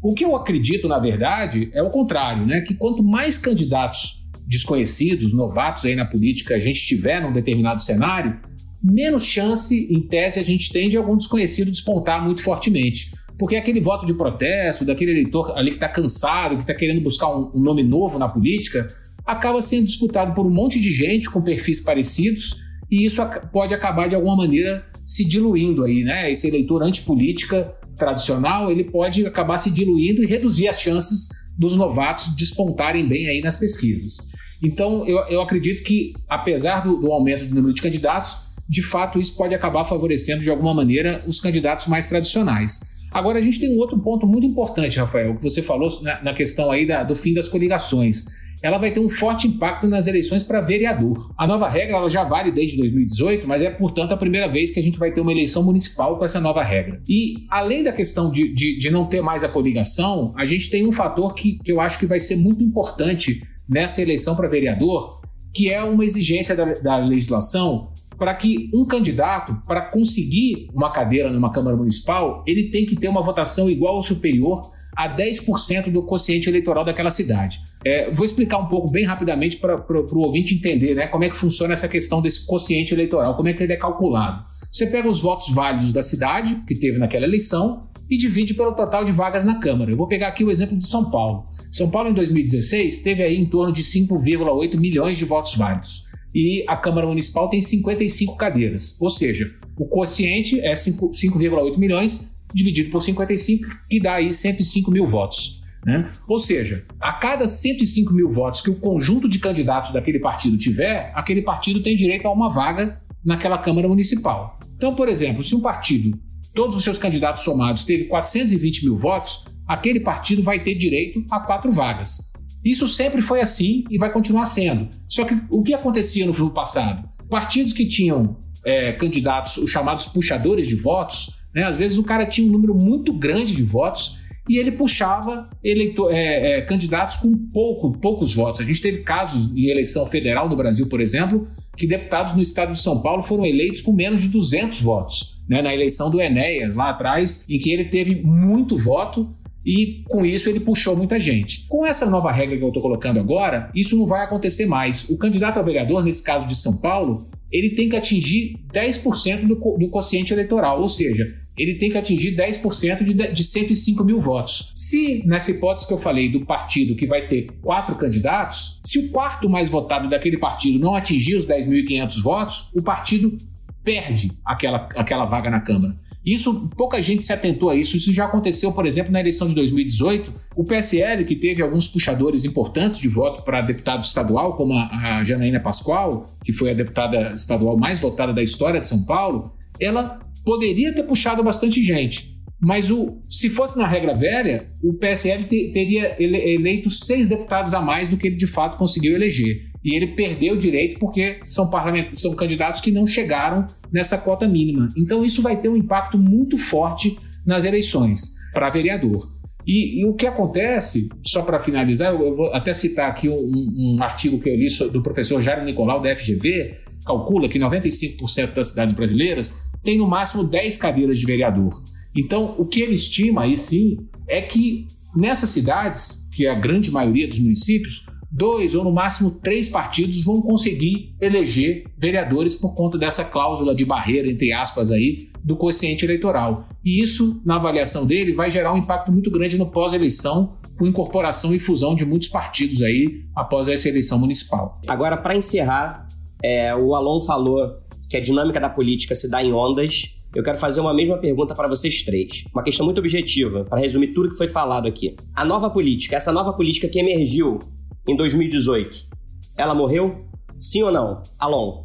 O 0.02 0.14
que 0.14 0.24
eu 0.24 0.36
acredito, 0.36 0.86
na 0.86 0.98
verdade, 0.98 1.70
é 1.72 1.82
o 1.82 1.90
contrário, 1.90 2.46
né? 2.46 2.60
Que 2.60 2.74
quanto 2.74 3.02
mais 3.02 3.38
candidatos 3.38 4.20
desconhecidos, 4.46 5.32
novatos 5.32 5.84
aí 5.84 5.94
na 5.94 6.04
política 6.04 6.56
a 6.56 6.58
gente 6.58 6.84
tiver 6.84 7.20
num 7.20 7.32
determinado 7.32 7.82
cenário, 7.82 8.38
menos 8.82 9.24
chance, 9.24 9.88
em 9.90 10.00
tese, 10.00 10.40
a 10.40 10.42
gente 10.42 10.72
tem 10.72 10.88
de 10.88 10.96
algum 10.96 11.16
desconhecido 11.16 11.70
despontar 11.70 12.24
muito 12.24 12.42
fortemente. 12.42 13.12
Porque 13.38 13.56
aquele 13.56 13.80
voto 13.80 14.04
de 14.04 14.14
protesto, 14.14 14.84
daquele 14.84 15.12
eleitor 15.12 15.56
ali 15.56 15.70
que 15.70 15.76
está 15.76 15.88
cansado, 15.88 16.56
que 16.56 16.62
está 16.62 16.74
querendo 16.74 17.02
buscar 17.02 17.34
um, 17.34 17.50
um 17.54 17.60
nome 17.60 17.82
novo 17.82 18.18
na 18.18 18.28
política, 18.28 18.86
acaba 19.24 19.62
sendo 19.62 19.86
disputado 19.86 20.34
por 20.34 20.46
um 20.46 20.50
monte 20.50 20.80
de 20.80 20.92
gente 20.92 21.30
com 21.30 21.40
perfis 21.40 21.80
parecidos 21.80 22.56
e 22.90 23.04
isso 23.04 23.22
pode 23.52 23.72
acabar 23.72 24.08
de 24.08 24.14
alguma 24.14 24.36
maneira 24.36 24.82
se 25.04 25.24
diluindo 25.24 25.84
aí, 25.84 26.02
né? 26.02 26.30
Esse 26.30 26.48
eleitor 26.48 26.82
antipolítica 26.82 27.72
tradicional, 27.96 28.70
ele 28.70 28.84
pode 28.84 29.24
acabar 29.26 29.58
se 29.58 29.70
diluindo 29.70 30.22
e 30.22 30.26
reduzir 30.26 30.68
as 30.68 30.80
chances 30.80 31.28
dos 31.56 31.76
novatos 31.76 32.34
despontarem 32.34 33.08
bem 33.08 33.28
aí 33.28 33.40
nas 33.40 33.56
pesquisas. 33.56 34.28
Então, 34.62 35.06
eu, 35.06 35.18
eu 35.28 35.40
acredito 35.40 35.82
que, 35.82 36.12
apesar 36.28 36.80
do, 36.80 36.98
do 36.98 37.12
aumento 37.12 37.44
do 37.44 37.54
número 37.54 37.72
de 37.72 37.80
candidatos, 37.80 38.36
de 38.68 38.82
fato 38.82 39.18
isso 39.18 39.36
pode 39.36 39.54
acabar 39.54 39.84
favorecendo 39.84 40.42
de 40.42 40.50
alguma 40.50 40.74
maneira 40.74 41.22
os 41.26 41.40
candidatos 41.40 41.86
mais 41.86 42.08
tradicionais. 42.08 42.80
Agora, 43.12 43.38
a 43.38 43.40
gente 43.40 43.60
tem 43.60 43.74
um 43.74 43.78
outro 43.78 43.98
ponto 43.98 44.26
muito 44.26 44.46
importante, 44.46 44.98
Rafael, 44.98 45.36
que 45.36 45.42
você 45.42 45.60
falou 45.60 46.00
na, 46.02 46.22
na 46.22 46.34
questão 46.34 46.70
aí 46.70 46.86
da, 46.86 47.02
do 47.02 47.14
fim 47.14 47.34
das 47.34 47.48
coligações 47.48 48.26
ela 48.62 48.78
vai 48.78 48.92
ter 48.92 49.00
um 49.00 49.08
forte 49.08 49.48
impacto 49.48 49.86
nas 49.86 50.06
eleições 50.06 50.42
para 50.42 50.60
vereador. 50.60 51.32
A 51.36 51.46
nova 51.46 51.68
regra 51.68 51.96
ela 51.96 52.08
já 52.08 52.24
vale 52.24 52.52
desde 52.52 52.76
2018, 52.78 53.48
mas 53.48 53.62
é, 53.62 53.70
portanto, 53.70 54.12
a 54.12 54.16
primeira 54.16 54.48
vez 54.48 54.70
que 54.70 54.78
a 54.78 54.82
gente 54.82 54.98
vai 54.98 55.10
ter 55.10 55.20
uma 55.20 55.32
eleição 55.32 55.64
municipal 55.64 56.18
com 56.18 56.24
essa 56.24 56.40
nova 56.40 56.62
regra. 56.62 57.00
E, 57.08 57.46
além 57.50 57.82
da 57.82 57.92
questão 57.92 58.30
de, 58.30 58.52
de, 58.52 58.78
de 58.78 58.90
não 58.90 59.06
ter 59.06 59.22
mais 59.22 59.42
a 59.44 59.48
coligação, 59.48 60.34
a 60.36 60.44
gente 60.44 60.70
tem 60.70 60.86
um 60.86 60.92
fator 60.92 61.34
que, 61.34 61.58
que 61.58 61.72
eu 61.72 61.80
acho 61.80 61.98
que 61.98 62.06
vai 62.06 62.20
ser 62.20 62.36
muito 62.36 62.62
importante 62.62 63.42
nessa 63.68 64.02
eleição 64.02 64.36
para 64.36 64.48
vereador, 64.48 65.20
que 65.54 65.70
é 65.70 65.82
uma 65.82 66.04
exigência 66.04 66.54
da, 66.54 66.74
da 66.74 66.96
legislação 66.96 67.92
para 68.18 68.34
que 68.34 68.68
um 68.74 68.84
candidato, 68.84 69.56
para 69.66 69.86
conseguir 69.86 70.68
uma 70.74 70.90
cadeira 70.92 71.30
numa 71.30 71.50
Câmara 71.50 71.74
Municipal, 71.74 72.44
ele 72.46 72.70
tem 72.70 72.84
que 72.84 72.94
ter 72.94 73.08
uma 73.08 73.22
votação 73.22 73.70
igual 73.70 73.96
ou 73.96 74.02
superior 74.02 74.60
a 75.04 75.16
10% 75.16 75.90
do 75.90 76.02
quociente 76.02 76.48
eleitoral 76.48 76.84
daquela 76.84 77.10
cidade. 77.10 77.60
É, 77.84 78.10
vou 78.10 78.24
explicar 78.24 78.58
um 78.58 78.66
pouco 78.66 78.90
bem 78.90 79.04
rapidamente 79.04 79.56
para 79.56 79.82
o 79.90 80.18
ouvinte 80.18 80.54
entender 80.54 80.94
né, 80.94 81.06
como 81.06 81.24
é 81.24 81.30
que 81.30 81.36
funciona 81.36 81.72
essa 81.72 81.88
questão 81.88 82.20
desse 82.20 82.46
quociente 82.46 82.92
eleitoral, 82.92 83.34
como 83.34 83.48
é 83.48 83.54
que 83.54 83.62
ele 83.62 83.72
é 83.72 83.76
calculado. 83.76 84.44
Você 84.70 84.86
pega 84.86 85.08
os 85.08 85.20
votos 85.20 85.50
válidos 85.52 85.92
da 85.92 86.02
cidade, 86.02 86.60
que 86.66 86.78
teve 86.78 86.98
naquela 86.98 87.24
eleição, 87.24 87.82
e 88.10 88.18
divide 88.18 88.52
pelo 88.54 88.72
total 88.72 89.04
de 89.04 89.10
vagas 89.10 89.44
na 89.44 89.58
Câmara. 89.58 89.90
Eu 89.90 89.96
vou 89.96 90.06
pegar 90.06 90.28
aqui 90.28 90.44
o 90.44 90.50
exemplo 90.50 90.76
de 90.76 90.86
São 90.86 91.10
Paulo. 91.10 91.44
São 91.70 91.88
Paulo, 91.88 92.10
em 92.10 92.14
2016, 92.14 92.98
teve 92.98 93.22
aí 93.22 93.36
em 93.36 93.46
torno 93.46 93.72
de 93.72 93.82
5,8 93.82 94.78
milhões 94.78 95.16
de 95.16 95.24
votos 95.24 95.56
válidos. 95.56 96.04
E 96.34 96.64
a 96.68 96.76
Câmara 96.76 97.06
Municipal 97.06 97.48
tem 97.48 97.60
55 97.60 98.36
cadeiras. 98.36 98.96
Ou 99.00 99.08
seja, 99.08 99.46
o 99.76 99.86
quociente 99.86 100.60
é 100.60 100.72
5,8 100.72 101.78
milhões 101.78 102.29
dividido 102.54 102.90
por 102.90 103.00
55, 103.00 103.66
que 103.88 104.00
dá 104.00 104.14
aí 104.14 104.30
105 104.30 104.90
mil 104.90 105.06
votos. 105.06 105.60
Né? 105.84 106.10
Ou 106.28 106.38
seja, 106.38 106.84
a 107.00 107.12
cada 107.12 107.46
105 107.46 108.12
mil 108.12 108.28
votos 108.28 108.60
que 108.60 108.70
o 108.70 108.76
conjunto 108.76 109.28
de 109.28 109.38
candidatos 109.38 109.92
daquele 109.92 110.18
partido 110.18 110.56
tiver, 110.58 111.10
aquele 111.14 111.42
partido 111.42 111.82
tem 111.82 111.96
direito 111.96 112.26
a 112.26 112.32
uma 112.32 112.50
vaga 112.50 113.00
naquela 113.24 113.58
Câmara 113.58 113.88
Municipal. 113.88 114.58
Então, 114.76 114.94
por 114.94 115.08
exemplo, 115.08 115.42
se 115.42 115.54
um 115.54 115.60
partido, 115.60 116.18
todos 116.54 116.76
os 116.76 116.84
seus 116.84 116.98
candidatos 116.98 117.42
somados, 117.42 117.84
teve 117.84 118.04
420 118.04 118.84
mil 118.84 118.96
votos, 118.96 119.44
aquele 119.66 120.00
partido 120.00 120.42
vai 120.42 120.62
ter 120.62 120.74
direito 120.74 121.24
a 121.30 121.40
quatro 121.40 121.72
vagas. 121.72 122.30
Isso 122.64 122.86
sempre 122.86 123.22
foi 123.22 123.40
assim 123.40 123.84
e 123.90 123.96
vai 123.96 124.12
continuar 124.12 124.44
sendo. 124.44 124.88
Só 125.08 125.24
que 125.24 125.34
o 125.50 125.62
que 125.62 125.72
acontecia 125.72 126.26
no 126.26 126.50
passado? 126.50 127.08
Partidos 127.30 127.72
que 127.72 127.88
tinham 127.88 128.36
é, 128.64 128.92
candidatos, 128.92 129.56
os 129.56 129.70
chamados 129.70 130.06
puxadores 130.06 130.68
de 130.68 130.76
votos, 130.76 131.30
né? 131.54 131.64
Às 131.64 131.76
vezes 131.76 131.98
o 131.98 132.04
cara 132.04 132.26
tinha 132.26 132.48
um 132.48 132.52
número 132.52 132.74
muito 132.74 133.12
grande 133.12 133.54
de 133.54 133.62
votos 133.62 134.20
e 134.48 134.58
ele 134.58 134.72
puxava 134.72 135.48
é, 135.64 136.58
é, 136.58 136.62
candidatos 136.62 137.16
com 137.16 137.32
pouco, 137.52 137.92
poucos 137.92 138.34
votos. 138.34 138.60
A 138.60 138.64
gente 138.64 138.80
teve 138.80 139.02
casos 139.02 139.52
em 139.56 139.70
eleição 139.70 140.06
federal 140.06 140.48
no 140.48 140.56
Brasil, 140.56 140.88
por 140.88 141.00
exemplo, 141.00 141.46
que 141.76 141.86
deputados 141.86 142.34
no 142.34 142.42
estado 142.42 142.72
de 142.72 142.80
São 142.80 143.00
Paulo 143.00 143.22
foram 143.22 143.46
eleitos 143.46 143.80
com 143.80 143.92
menos 143.92 144.22
de 144.22 144.28
200 144.28 144.80
votos. 144.80 145.38
Né? 145.48 145.62
Na 145.62 145.72
eleição 145.72 146.10
do 146.10 146.20
Enéas, 146.20 146.74
lá 146.74 146.90
atrás, 146.90 147.44
em 147.48 147.58
que 147.58 147.70
ele 147.70 147.84
teve 147.84 148.22
muito 148.22 148.76
voto 148.76 149.30
e 149.64 150.02
com 150.08 150.24
isso 150.24 150.48
ele 150.48 150.60
puxou 150.60 150.96
muita 150.96 151.20
gente. 151.20 151.66
Com 151.68 151.86
essa 151.86 152.08
nova 152.08 152.32
regra 152.32 152.56
que 152.56 152.64
eu 152.64 152.68
estou 152.68 152.82
colocando 152.82 153.20
agora, 153.20 153.70
isso 153.74 153.96
não 153.96 154.06
vai 154.06 154.24
acontecer 154.24 154.66
mais. 154.66 155.08
O 155.08 155.16
candidato 155.16 155.58
a 155.58 155.62
vereador, 155.62 156.02
nesse 156.02 156.24
caso 156.24 156.48
de 156.48 156.56
São 156.56 156.78
Paulo, 156.78 157.28
ele 157.52 157.70
tem 157.70 157.88
que 157.88 157.96
atingir 157.96 158.56
10% 158.72 159.46
do, 159.46 159.54
do 159.54 159.88
quociente 159.90 160.32
eleitoral, 160.32 160.80
ou 160.80 160.88
seja, 160.88 161.26
ele 161.56 161.74
tem 161.74 161.90
que 161.90 161.98
atingir 161.98 162.34
10% 162.36 163.02
de, 163.02 163.32
de 163.32 163.44
105 163.44 164.04
mil 164.04 164.18
votos. 164.18 164.72
Se, 164.74 165.22
nessa 165.26 165.50
hipótese 165.50 165.86
que 165.86 165.92
eu 165.92 165.98
falei 165.98 166.30
do 166.30 166.44
partido 166.46 166.94
que 166.94 167.06
vai 167.06 167.26
ter 167.26 167.48
quatro 167.60 167.96
candidatos, 167.96 168.80
se 168.84 168.98
o 168.98 169.08
quarto 169.10 169.48
mais 169.48 169.68
votado 169.68 170.08
daquele 170.08 170.38
partido 170.38 170.78
não 170.78 170.94
atingir 170.94 171.36
os 171.36 171.46
10.500 171.46 172.22
votos, 172.22 172.70
o 172.74 172.82
partido 172.82 173.36
perde 173.82 174.30
aquela, 174.44 174.88
aquela 174.96 175.24
vaga 175.24 175.50
na 175.50 175.60
Câmara. 175.60 175.94
Isso, 176.24 176.68
pouca 176.76 177.00
gente 177.00 177.22
se 177.22 177.32
atentou 177.32 177.70
a 177.70 177.74
isso. 177.74 177.96
Isso 177.96 178.12
já 178.12 178.26
aconteceu, 178.26 178.72
por 178.72 178.84
exemplo, 178.84 179.10
na 179.10 179.20
eleição 179.20 179.48
de 179.48 179.54
2018. 179.54 180.32
O 180.54 180.64
PSL, 180.64 181.24
que 181.24 181.34
teve 181.34 181.62
alguns 181.62 181.86
puxadores 181.86 182.44
importantes 182.44 182.98
de 182.98 183.08
voto 183.08 183.42
para 183.42 183.62
deputado 183.62 184.02
estadual, 184.02 184.54
como 184.54 184.74
a, 184.74 185.18
a 185.18 185.24
Janaína 185.24 185.60
Pascoal, 185.60 186.26
que 186.44 186.52
foi 186.52 186.70
a 186.70 186.74
deputada 186.74 187.32
estadual 187.32 187.76
mais 187.76 187.98
votada 187.98 188.34
da 188.34 188.42
história 188.42 188.78
de 188.78 188.86
São 188.86 189.02
Paulo, 189.02 189.54
ela 189.80 190.18
poderia 190.44 190.94
ter 190.94 191.02
puxado 191.04 191.42
bastante 191.42 191.82
gente. 191.82 192.40
Mas 192.60 192.90
o, 192.90 193.22
se 193.28 193.48
fosse 193.48 193.78
na 193.78 193.86
regra 193.86 194.14
velha, 194.14 194.70
o 194.82 194.92
PSL 194.92 195.44
te, 195.44 195.70
teria 195.72 196.14
ele, 196.18 196.36
eleito 196.36 196.90
seis 196.90 197.26
deputados 197.26 197.72
a 197.72 197.80
mais 197.80 198.08
do 198.08 198.18
que 198.18 198.26
ele 198.26 198.36
de 198.36 198.46
fato 198.46 198.76
conseguiu 198.76 199.14
eleger. 199.14 199.70
E 199.82 199.96
ele 199.96 200.08
perdeu 200.08 200.54
o 200.54 200.58
direito 200.58 200.98
porque 200.98 201.40
são, 201.42 201.70
são 202.12 202.34
candidatos 202.34 202.82
que 202.82 202.90
não 202.90 203.06
chegaram 203.06 203.66
nessa 203.90 204.18
cota 204.18 204.46
mínima. 204.46 204.88
Então 204.96 205.24
isso 205.24 205.40
vai 205.40 205.58
ter 205.58 205.70
um 205.70 205.76
impacto 205.76 206.18
muito 206.18 206.58
forte 206.58 207.18
nas 207.46 207.64
eleições 207.64 208.34
para 208.52 208.68
vereador. 208.68 209.26
E, 209.66 210.00
e, 210.00 210.06
o 210.06 210.14
que 210.14 210.26
acontece, 210.26 211.08
só 211.24 211.42
para 211.42 211.62
finalizar, 211.62 212.12
eu, 212.12 212.26
eu, 212.26 212.36
vou 212.36 212.52
até 212.52 212.72
citar 212.72 213.10
aqui 213.10 213.28
um, 213.28 213.36
um, 213.36 214.02
artigo 214.02 214.40
que 214.40 214.48
eu 214.48 214.56
li 214.56 214.66
do 214.90 215.02
professor 215.02 215.40
Jairo 215.42 215.64
Nicolau, 215.64 216.00
da 216.00 216.14
FGV, 216.16 216.78
calcula 217.06 217.48
que 217.48 217.58
95% 217.58 218.54
das 218.54 218.70
cidades 218.70 218.94
brasileiras 218.94 219.69
tem 219.82 219.98
no 219.98 220.06
máximo 220.06 220.44
10 220.44 220.76
cadeiras 220.76 221.18
de 221.18 221.26
vereador. 221.26 221.82
Então, 222.16 222.54
o 222.58 222.64
que 222.64 222.80
ele 222.80 222.94
estima 222.94 223.42
aí 223.42 223.56
sim 223.56 223.98
é 224.28 224.42
que 224.42 224.86
nessas 225.14 225.50
cidades, 225.50 226.28
que 226.34 226.46
é 226.46 226.50
a 226.50 226.58
grande 226.58 226.90
maioria 226.90 227.28
dos 227.28 227.38
municípios, 227.38 228.04
dois 228.30 228.74
ou 228.74 228.84
no 228.84 228.92
máximo 228.92 229.30
três 229.30 229.68
partidos 229.68 230.24
vão 230.24 230.40
conseguir 230.40 231.14
eleger 231.20 231.84
vereadores 231.98 232.54
por 232.54 232.74
conta 232.74 232.96
dessa 232.96 233.24
cláusula 233.24 233.74
de 233.74 233.84
barreira, 233.84 234.30
entre 234.30 234.52
aspas, 234.52 234.92
aí, 234.92 235.28
do 235.42 235.56
quociente 235.56 236.04
eleitoral. 236.04 236.68
E 236.84 237.00
isso, 237.02 237.40
na 237.44 237.56
avaliação 237.56 238.06
dele, 238.06 238.32
vai 238.32 238.50
gerar 238.50 238.72
um 238.72 238.78
impacto 238.78 239.10
muito 239.10 239.30
grande 239.30 239.58
no 239.58 239.66
pós-eleição, 239.66 240.50
com 240.78 240.86
incorporação 240.86 241.54
e 241.54 241.58
fusão 241.58 241.94
de 241.94 242.04
muitos 242.04 242.28
partidos 242.28 242.82
aí 242.82 243.24
após 243.34 243.68
essa 243.68 243.88
eleição 243.88 244.18
municipal. 244.18 244.76
Agora, 244.86 245.16
para 245.16 245.34
encerrar, 245.34 246.06
é, 246.42 246.74
o 246.74 246.94
Alon 246.94 247.20
falou 247.22 247.76
que 248.10 248.16
a 248.16 248.20
dinâmica 248.20 248.58
da 248.58 248.68
política 248.68 249.14
se 249.14 249.30
dá 249.30 249.40
em 249.40 249.52
ondas. 249.52 250.02
Eu 250.34 250.42
quero 250.42 250.58
fazer 250.58 250.80
uma 250.80 250.92
mesma 250.92 251.16
pergunta 251.16 251.54
para 251.54 251.68
vocês 251.68 252.02
três. 252.02 252.28
Uma 252.52 252.64
questão 252.64 252.84
muito 252.84 252.98
objetiva, 252.98 253.64
para 253.64 253.78
resumir 253.78 254.08
tudo 254.08 254.30
que 254.30 254.36
foi 254.36 254.48
falado 254.48 254.88
aqui. 254.88 255.14
A 255.32 255.44
nova 255.44 255.70
política, 255.70 256.16
essa 256.16 256.32
nova 256.32 256.52
política 256.52 256.88
que 256.88 256.98
emergiu 256.98 257.60
em 258.08 258.16
2018, 258.16 259.08
ela 259.56 259.74
morreu? 259.74 260.26
Sim 260.58 260.82
ou 260.82 260.92
não? 260.92 261.22
Alon? 261.38 261.84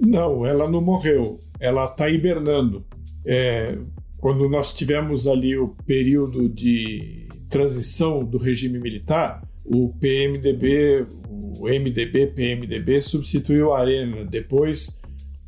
Não, 0.00 0.44
ela 0.44 0.70
não 0.70 0.80
morreu. 0.80 1.38
Ela 1.60 1.84
está 1.84 2.08
hibernando. 2.08 2.86
É, 3.26 3.78
quando 4.20 4.48
nós 4.48 4.72
tivemos 4.72 5.26
ali 5.26 5.56
o 5.56 5.76
período 5.86 6.48
de 6.48 7.28
transição 7.50 8.24
do 8.24 8.38
regime 8.38 8.78
militar, 8.78 9.42
o 9.66 9.92
PMDB, 10.00 11.06
o 11.58 11.66
MDB, 11.66 12.28
PMDB 12.28 13.02
substituiu 13.02 13.74
a 13.74 13.80
Arena. 13.80 14.24
Depois 14.24 14.97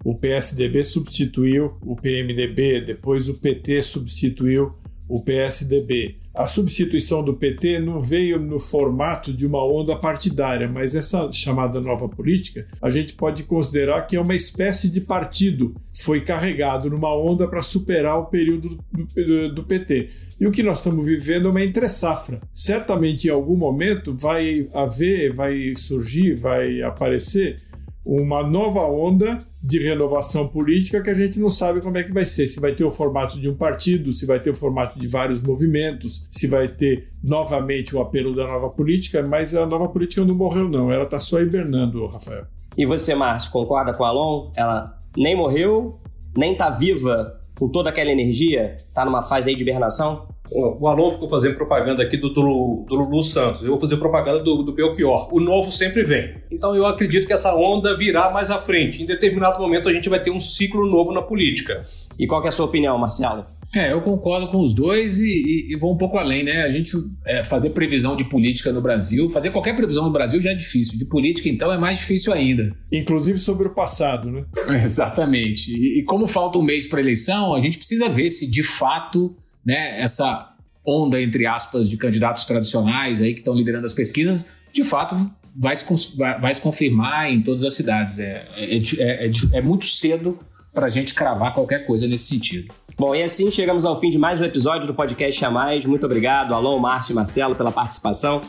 o 0.04 0.14
PSDB 0.14 0.82
substituiu 0.84 1.76
o 1.82 1.94
PMDB, 1.94 2.80
depois 2.80 3.28
o 3.28 3.34
PT 3.34 3.82
substituiu 3.82 4.74
o 5.10 5.20
PSDB. 5.22 6.20
A 6.32 6.46
substituição 6.46 7.24
do 7.24 7.34
PT 7.34 7.80
não 7.80 8.00
veio 8.00 8.38
no 8.38 8.60
formato 8.60 9.32
de 9.32 9.44
uma 9.44 9.66
onda 9.66 9.96
partidária, 9.96 10.68
mas 10.68 10.94
essa 10.94 11.30
chamada 11.32 11.80
nova 11.80 12.08
política 12.08 12.68
a 12.80 12.88
gente 12.88 13.14
pode 13.14 13.42
considerar 13.42 14.06
que 14.06 14.14
é 14.14 14.20
uma 14.20 14.36
espécie 14.36 14.88
de 14.88 15.00
partido. 15.00 15.74
Foi 15.92 16.20
carregado 16.20 16.88
numa 16.88 17.12
onda 17.12 17.48
para 17.48 17.60
superar 17.60 18.20
o 18.20 18.26
período 18.26 18.78
do, 18.92 19.54
do, 19.54 19.64
PT. 19.64 20.08
E 20.40 20.46
o 20.46 20.52
que 20.52 20.62
nós 20.62 20.78
estamos 20.78 21.04
vivendo 21.04 21.48
é 21.48 21.50
uma 21.50 21.64
entre-safra. 21.64 22.40
Certamente 22.54 23.26
em 23.26 23.30
algum 23.30 23.56
momento 23.56 24.16
vai 24.16 24.68
haver, 24.72 25.34
vai 25.34 25.74
surgir, 25.74 26.36
vai 26.36 26.80
aparecer 26.80 27.56
uma 28.04 28.42
nova 28.42 28.80
onda 28.82 29.38
de 29.62 29.78
renovação 29.78 30.48
política 30.48 31.02
que 31.02 31.10
a 31.10 31.14
gente 31.14 31.38
não 31.38 31.50
sabe 31.50 31.80
como 31.80 31.98
é 31.98 32.02
que 32.02 32.12
vai 32.12 32.24
ser. 32.24 32.48
Se 32.48 32.58
vai 32.58 32.74
ter 32.74 32.84
o 32.84 32.90
formato 32.90 33.38
de 33.38 33.48
um 33.48 33.54
partido, 33.54 34.10
se 34.12 34.26
vai 34.26 34.40
ter 34.40 34.50
o 34.50 34.54
formato 34.54 34.98
de 34.98 35.06
vários 35.06 35.42
movimentos, 35.42 36.26
se 36.30 36.46
vai 36.46 36.66
ter 36.66 37.08
novamente 37.22 37.94
o 37.94 38.00
apelo 38.00 38.34
da 38.34 38.46
nova 38.46 38.70
política, 38.70 39.22
mas 39.22 39.54
a 39.54 39.66
nova 39.66 39.88
política 39.88 40.24
não 40.24 40.34
morreu, 40.34 40.68
não. 40.68 40.90
Ela 40.90 41.04
está 41.04 41.20
só 41.20 41.40
hibernando, 41.40 42.06
Rafael. 42.06 42.46
E 42.76 42.86
você, 42.86 43.14
Márcio, 43.14 43.50
concorda 43.50 43.92
com 43.92 44.04
a 44.04 44.08
Alon? 44.08 44.50
Ela 44.56 44.98
nem 45.16 45.36
morreu, 45.36 46.00
nem 46.36 46.52
está 46.52 46.70
viva 46.70 47.38
com 47.58 47.68
toda 47.68 47.90
aquela 47.90 48.10
energia? 48.10 48.76
Está 48.76 49.04
numa 49.04 49.22
fase 49.22 49.50
aí 49.50 49.56
de 49.56 49.62
hibernação? 49.62 50.26
O 50.52 50.88
Alon 50.88 51.10
ficou 51.12 51.28
fazendo 51.28 51.54
propaganda 51.54 52.02
aqui 52.02 52.16
do, 52.16 52.28
do, 52.30 52.84
do 52.88 52.96
Lulu 52.96 53.22
Santos. 53.22 53.62
Eu 53.62 53.70
vou 53.70 53.80
fazer 53.80 53.96
propaganda 53.98 54.40
do, 54.40 54.62
do 54.62 54.72
Belchior. 54.72 55.32
O 55.32 55.40
novo 55.40 55.70
sempre 55.70 56.02
vem. 56.02 56.34
Então 56.50 56.74
eu 56.74 56.84
acredito 56.86 57.26
que 57.26 57.32
essa 57.32 57.54
onda 57.54 57.96
virá 57.96 58.30
mais 58.30 58.50
à 58.50 58.58
frente. 58.58 59.02
Em 59.02 59.06
determinado 59.06 59.60
momento 59.60 59.88
a 59.88 59.92
gente 59.92 60.08
vai 60.08 60.20
ter 60.20 60.30
um 60.30 60.40
ciclo 60.40 60.84
novo 60.86 61.12
na 61.12 61.22
política. 61.22 61.86
E 62.18 62.26
qual 62.26 62.44
é 62.44 62.48
a 62.48 62.52
sua 62.52 62.66
opinião, 62.66 62.98
Marcelo? 62.98 63.46
É, 63.74 63.92
eu 63.92 64.00
concordo 64.00 64.48
com 64.48 64.60
os 64.60 64.74
dois 64.74 65.20
e, 65.20 65.28
e, 65.28 65.72
e 65.72 65.76
vou 65.78 65.94
um 65.94 65.96
pouco 65.96 66.18
além, 66.18 66.42
né? 66.42 66.62
A 66.62 66.68
gente 66.68 66.90
é, 67.24 67.44
fazer 67.44 67.70
previsão 67.70 68.16
de 68.16 68.24
política 68.24 68.72
no 68.72 68.82
Brasil, 68.82 69.30
fazer 69.30 69.50
qualquer 69.50 69.76
previsão 69.76 70.04
no 70.04 70.12
Brasil 70.12 70.40
já 70.40 70.50
é 70.50 70.54
difícil. 70.54 70.98
De 70.98 71.04
política, 71.04 71.48
então, 71.48 71.72
é 71.72 71.78
mais 71.78 71.98
difícil 71.98 72.32
ainda. 72.32 72.74
Inclusive 72.90 73.38
sobre 73.38 73.68
o 73.68 73.74
passado, 73.74 74.30
né? 74.30 74.44
Exatamente. 74.82 75.72
E, 75.72 76.00
e 76.00 76.04
como 76.04 76.26
falta 76.26 76.58
um 76.58 76.62
mês 76.62 76.86
para 76.86 77.00
eleição, 77.00 77.54
a 77.54 77.60
gente 77.60 77.78
precisa 77.78 78.08
ver 78.08 78.28
se 78.28 78.50
de 78.50 78.64
fato 78.64 79.36
né, 79.64 80.00
essa 80.00 80.54
onda, 80.84 81.20
entre 81.20 81.46
aspas, 81.46 81.88
de 81.88 81.96
candidatos 81.96 82.44
tradicionais 82.44 83.20
aí 83.20 83.32
que 83.32 83.40
estão 83.40 83.54
liderando 83.54 83.86
as 83.86 83.94
pesquisas, 83.94 84.46
de 84.72 84.82
fato 84.82 85.30
vai 85.54 85.74
se, 85.74 86.16
vai 86.16 86.54
se 86.54 86.60
confirmar 86.60 87.30
em 87.30 87.42
todas 87.42 87.64
as 87.64 87.74
cidades. 87.74 88.18
É, 88.18 88.46
é, 88.56 88.76
é, 88.76 89.26
é, 89.26 89.30
é 89.54 89.62
muito 89.62 89.86
cedo 89.86 90.38
para 90.72 90.86
a 90.86 90.90
gente 90.90 91.14
cravar 91.14 91.52
qualquer 91.52 91.86
coisa 91.86 92.06
nesse 92.06 92.24
sentido. 92.24 92.72
Bom, 92.96 93.14
e 93.14 93.22
assim 93.22 93.50
chegamos 93.50 93.84
ao 93.84 93.98
fim 93.98 94.10
de 94.10 94.18
mais 94.18 94.40
um 94.40 94.44
episódio 94.44 94.86
do 94.86 94.94
podcast 94.94 95.44
A 95.44 95.50
Mais. 95.50 95.86
Muito 95.86 96.04
obrigado, 96.04 96.54
Alon, 96.54 96.78
Márcio 96.78 97.12
e 97.12 97.14
Marcelo, 97.14 97.54
pela 97.54 97.72
participação. 97.72 98.40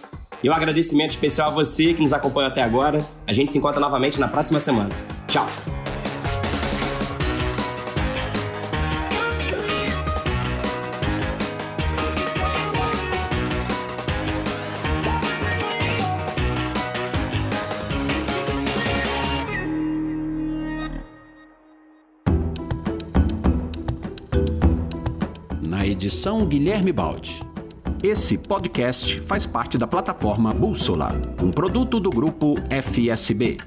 E 0.44 0.50
um 0.50 0.54
agradecimento 0.54 1.12
especial 1.12 1.50
a 1.50 1.52
você 1.52 1.94
que 1.94 2.02
nos 2.02 2.14
acompanha 2.14 2.48
até 2.48 2.62
agora. 2.62 3.00
A 3.28 3.34
gente 3.34 3.52
se 3.52 3.58
encontra 3.58 3.80
novamente 3.80 4.20
na 4.20 4.28
próxima 4.28 4.60
semana. 4.60 4.90
Tchau! 5.28 5.48
Edição 26.12 26.46
Guilherme 26.46 26.92
Baldi. 26.92 27.42
Esse 28.04 28.38
podcast 28.38 29.22
faz 29.22 29.46
parte 29.46 29.78
da 29.78 29.88
plataforma 29.88 30.54
Bússola, 30.54 31.16
um 31.42 31.50
produto 31.50 32.02
do 32.02 32.10
grupo 32.10 32.56
FSB. 32.70 33.58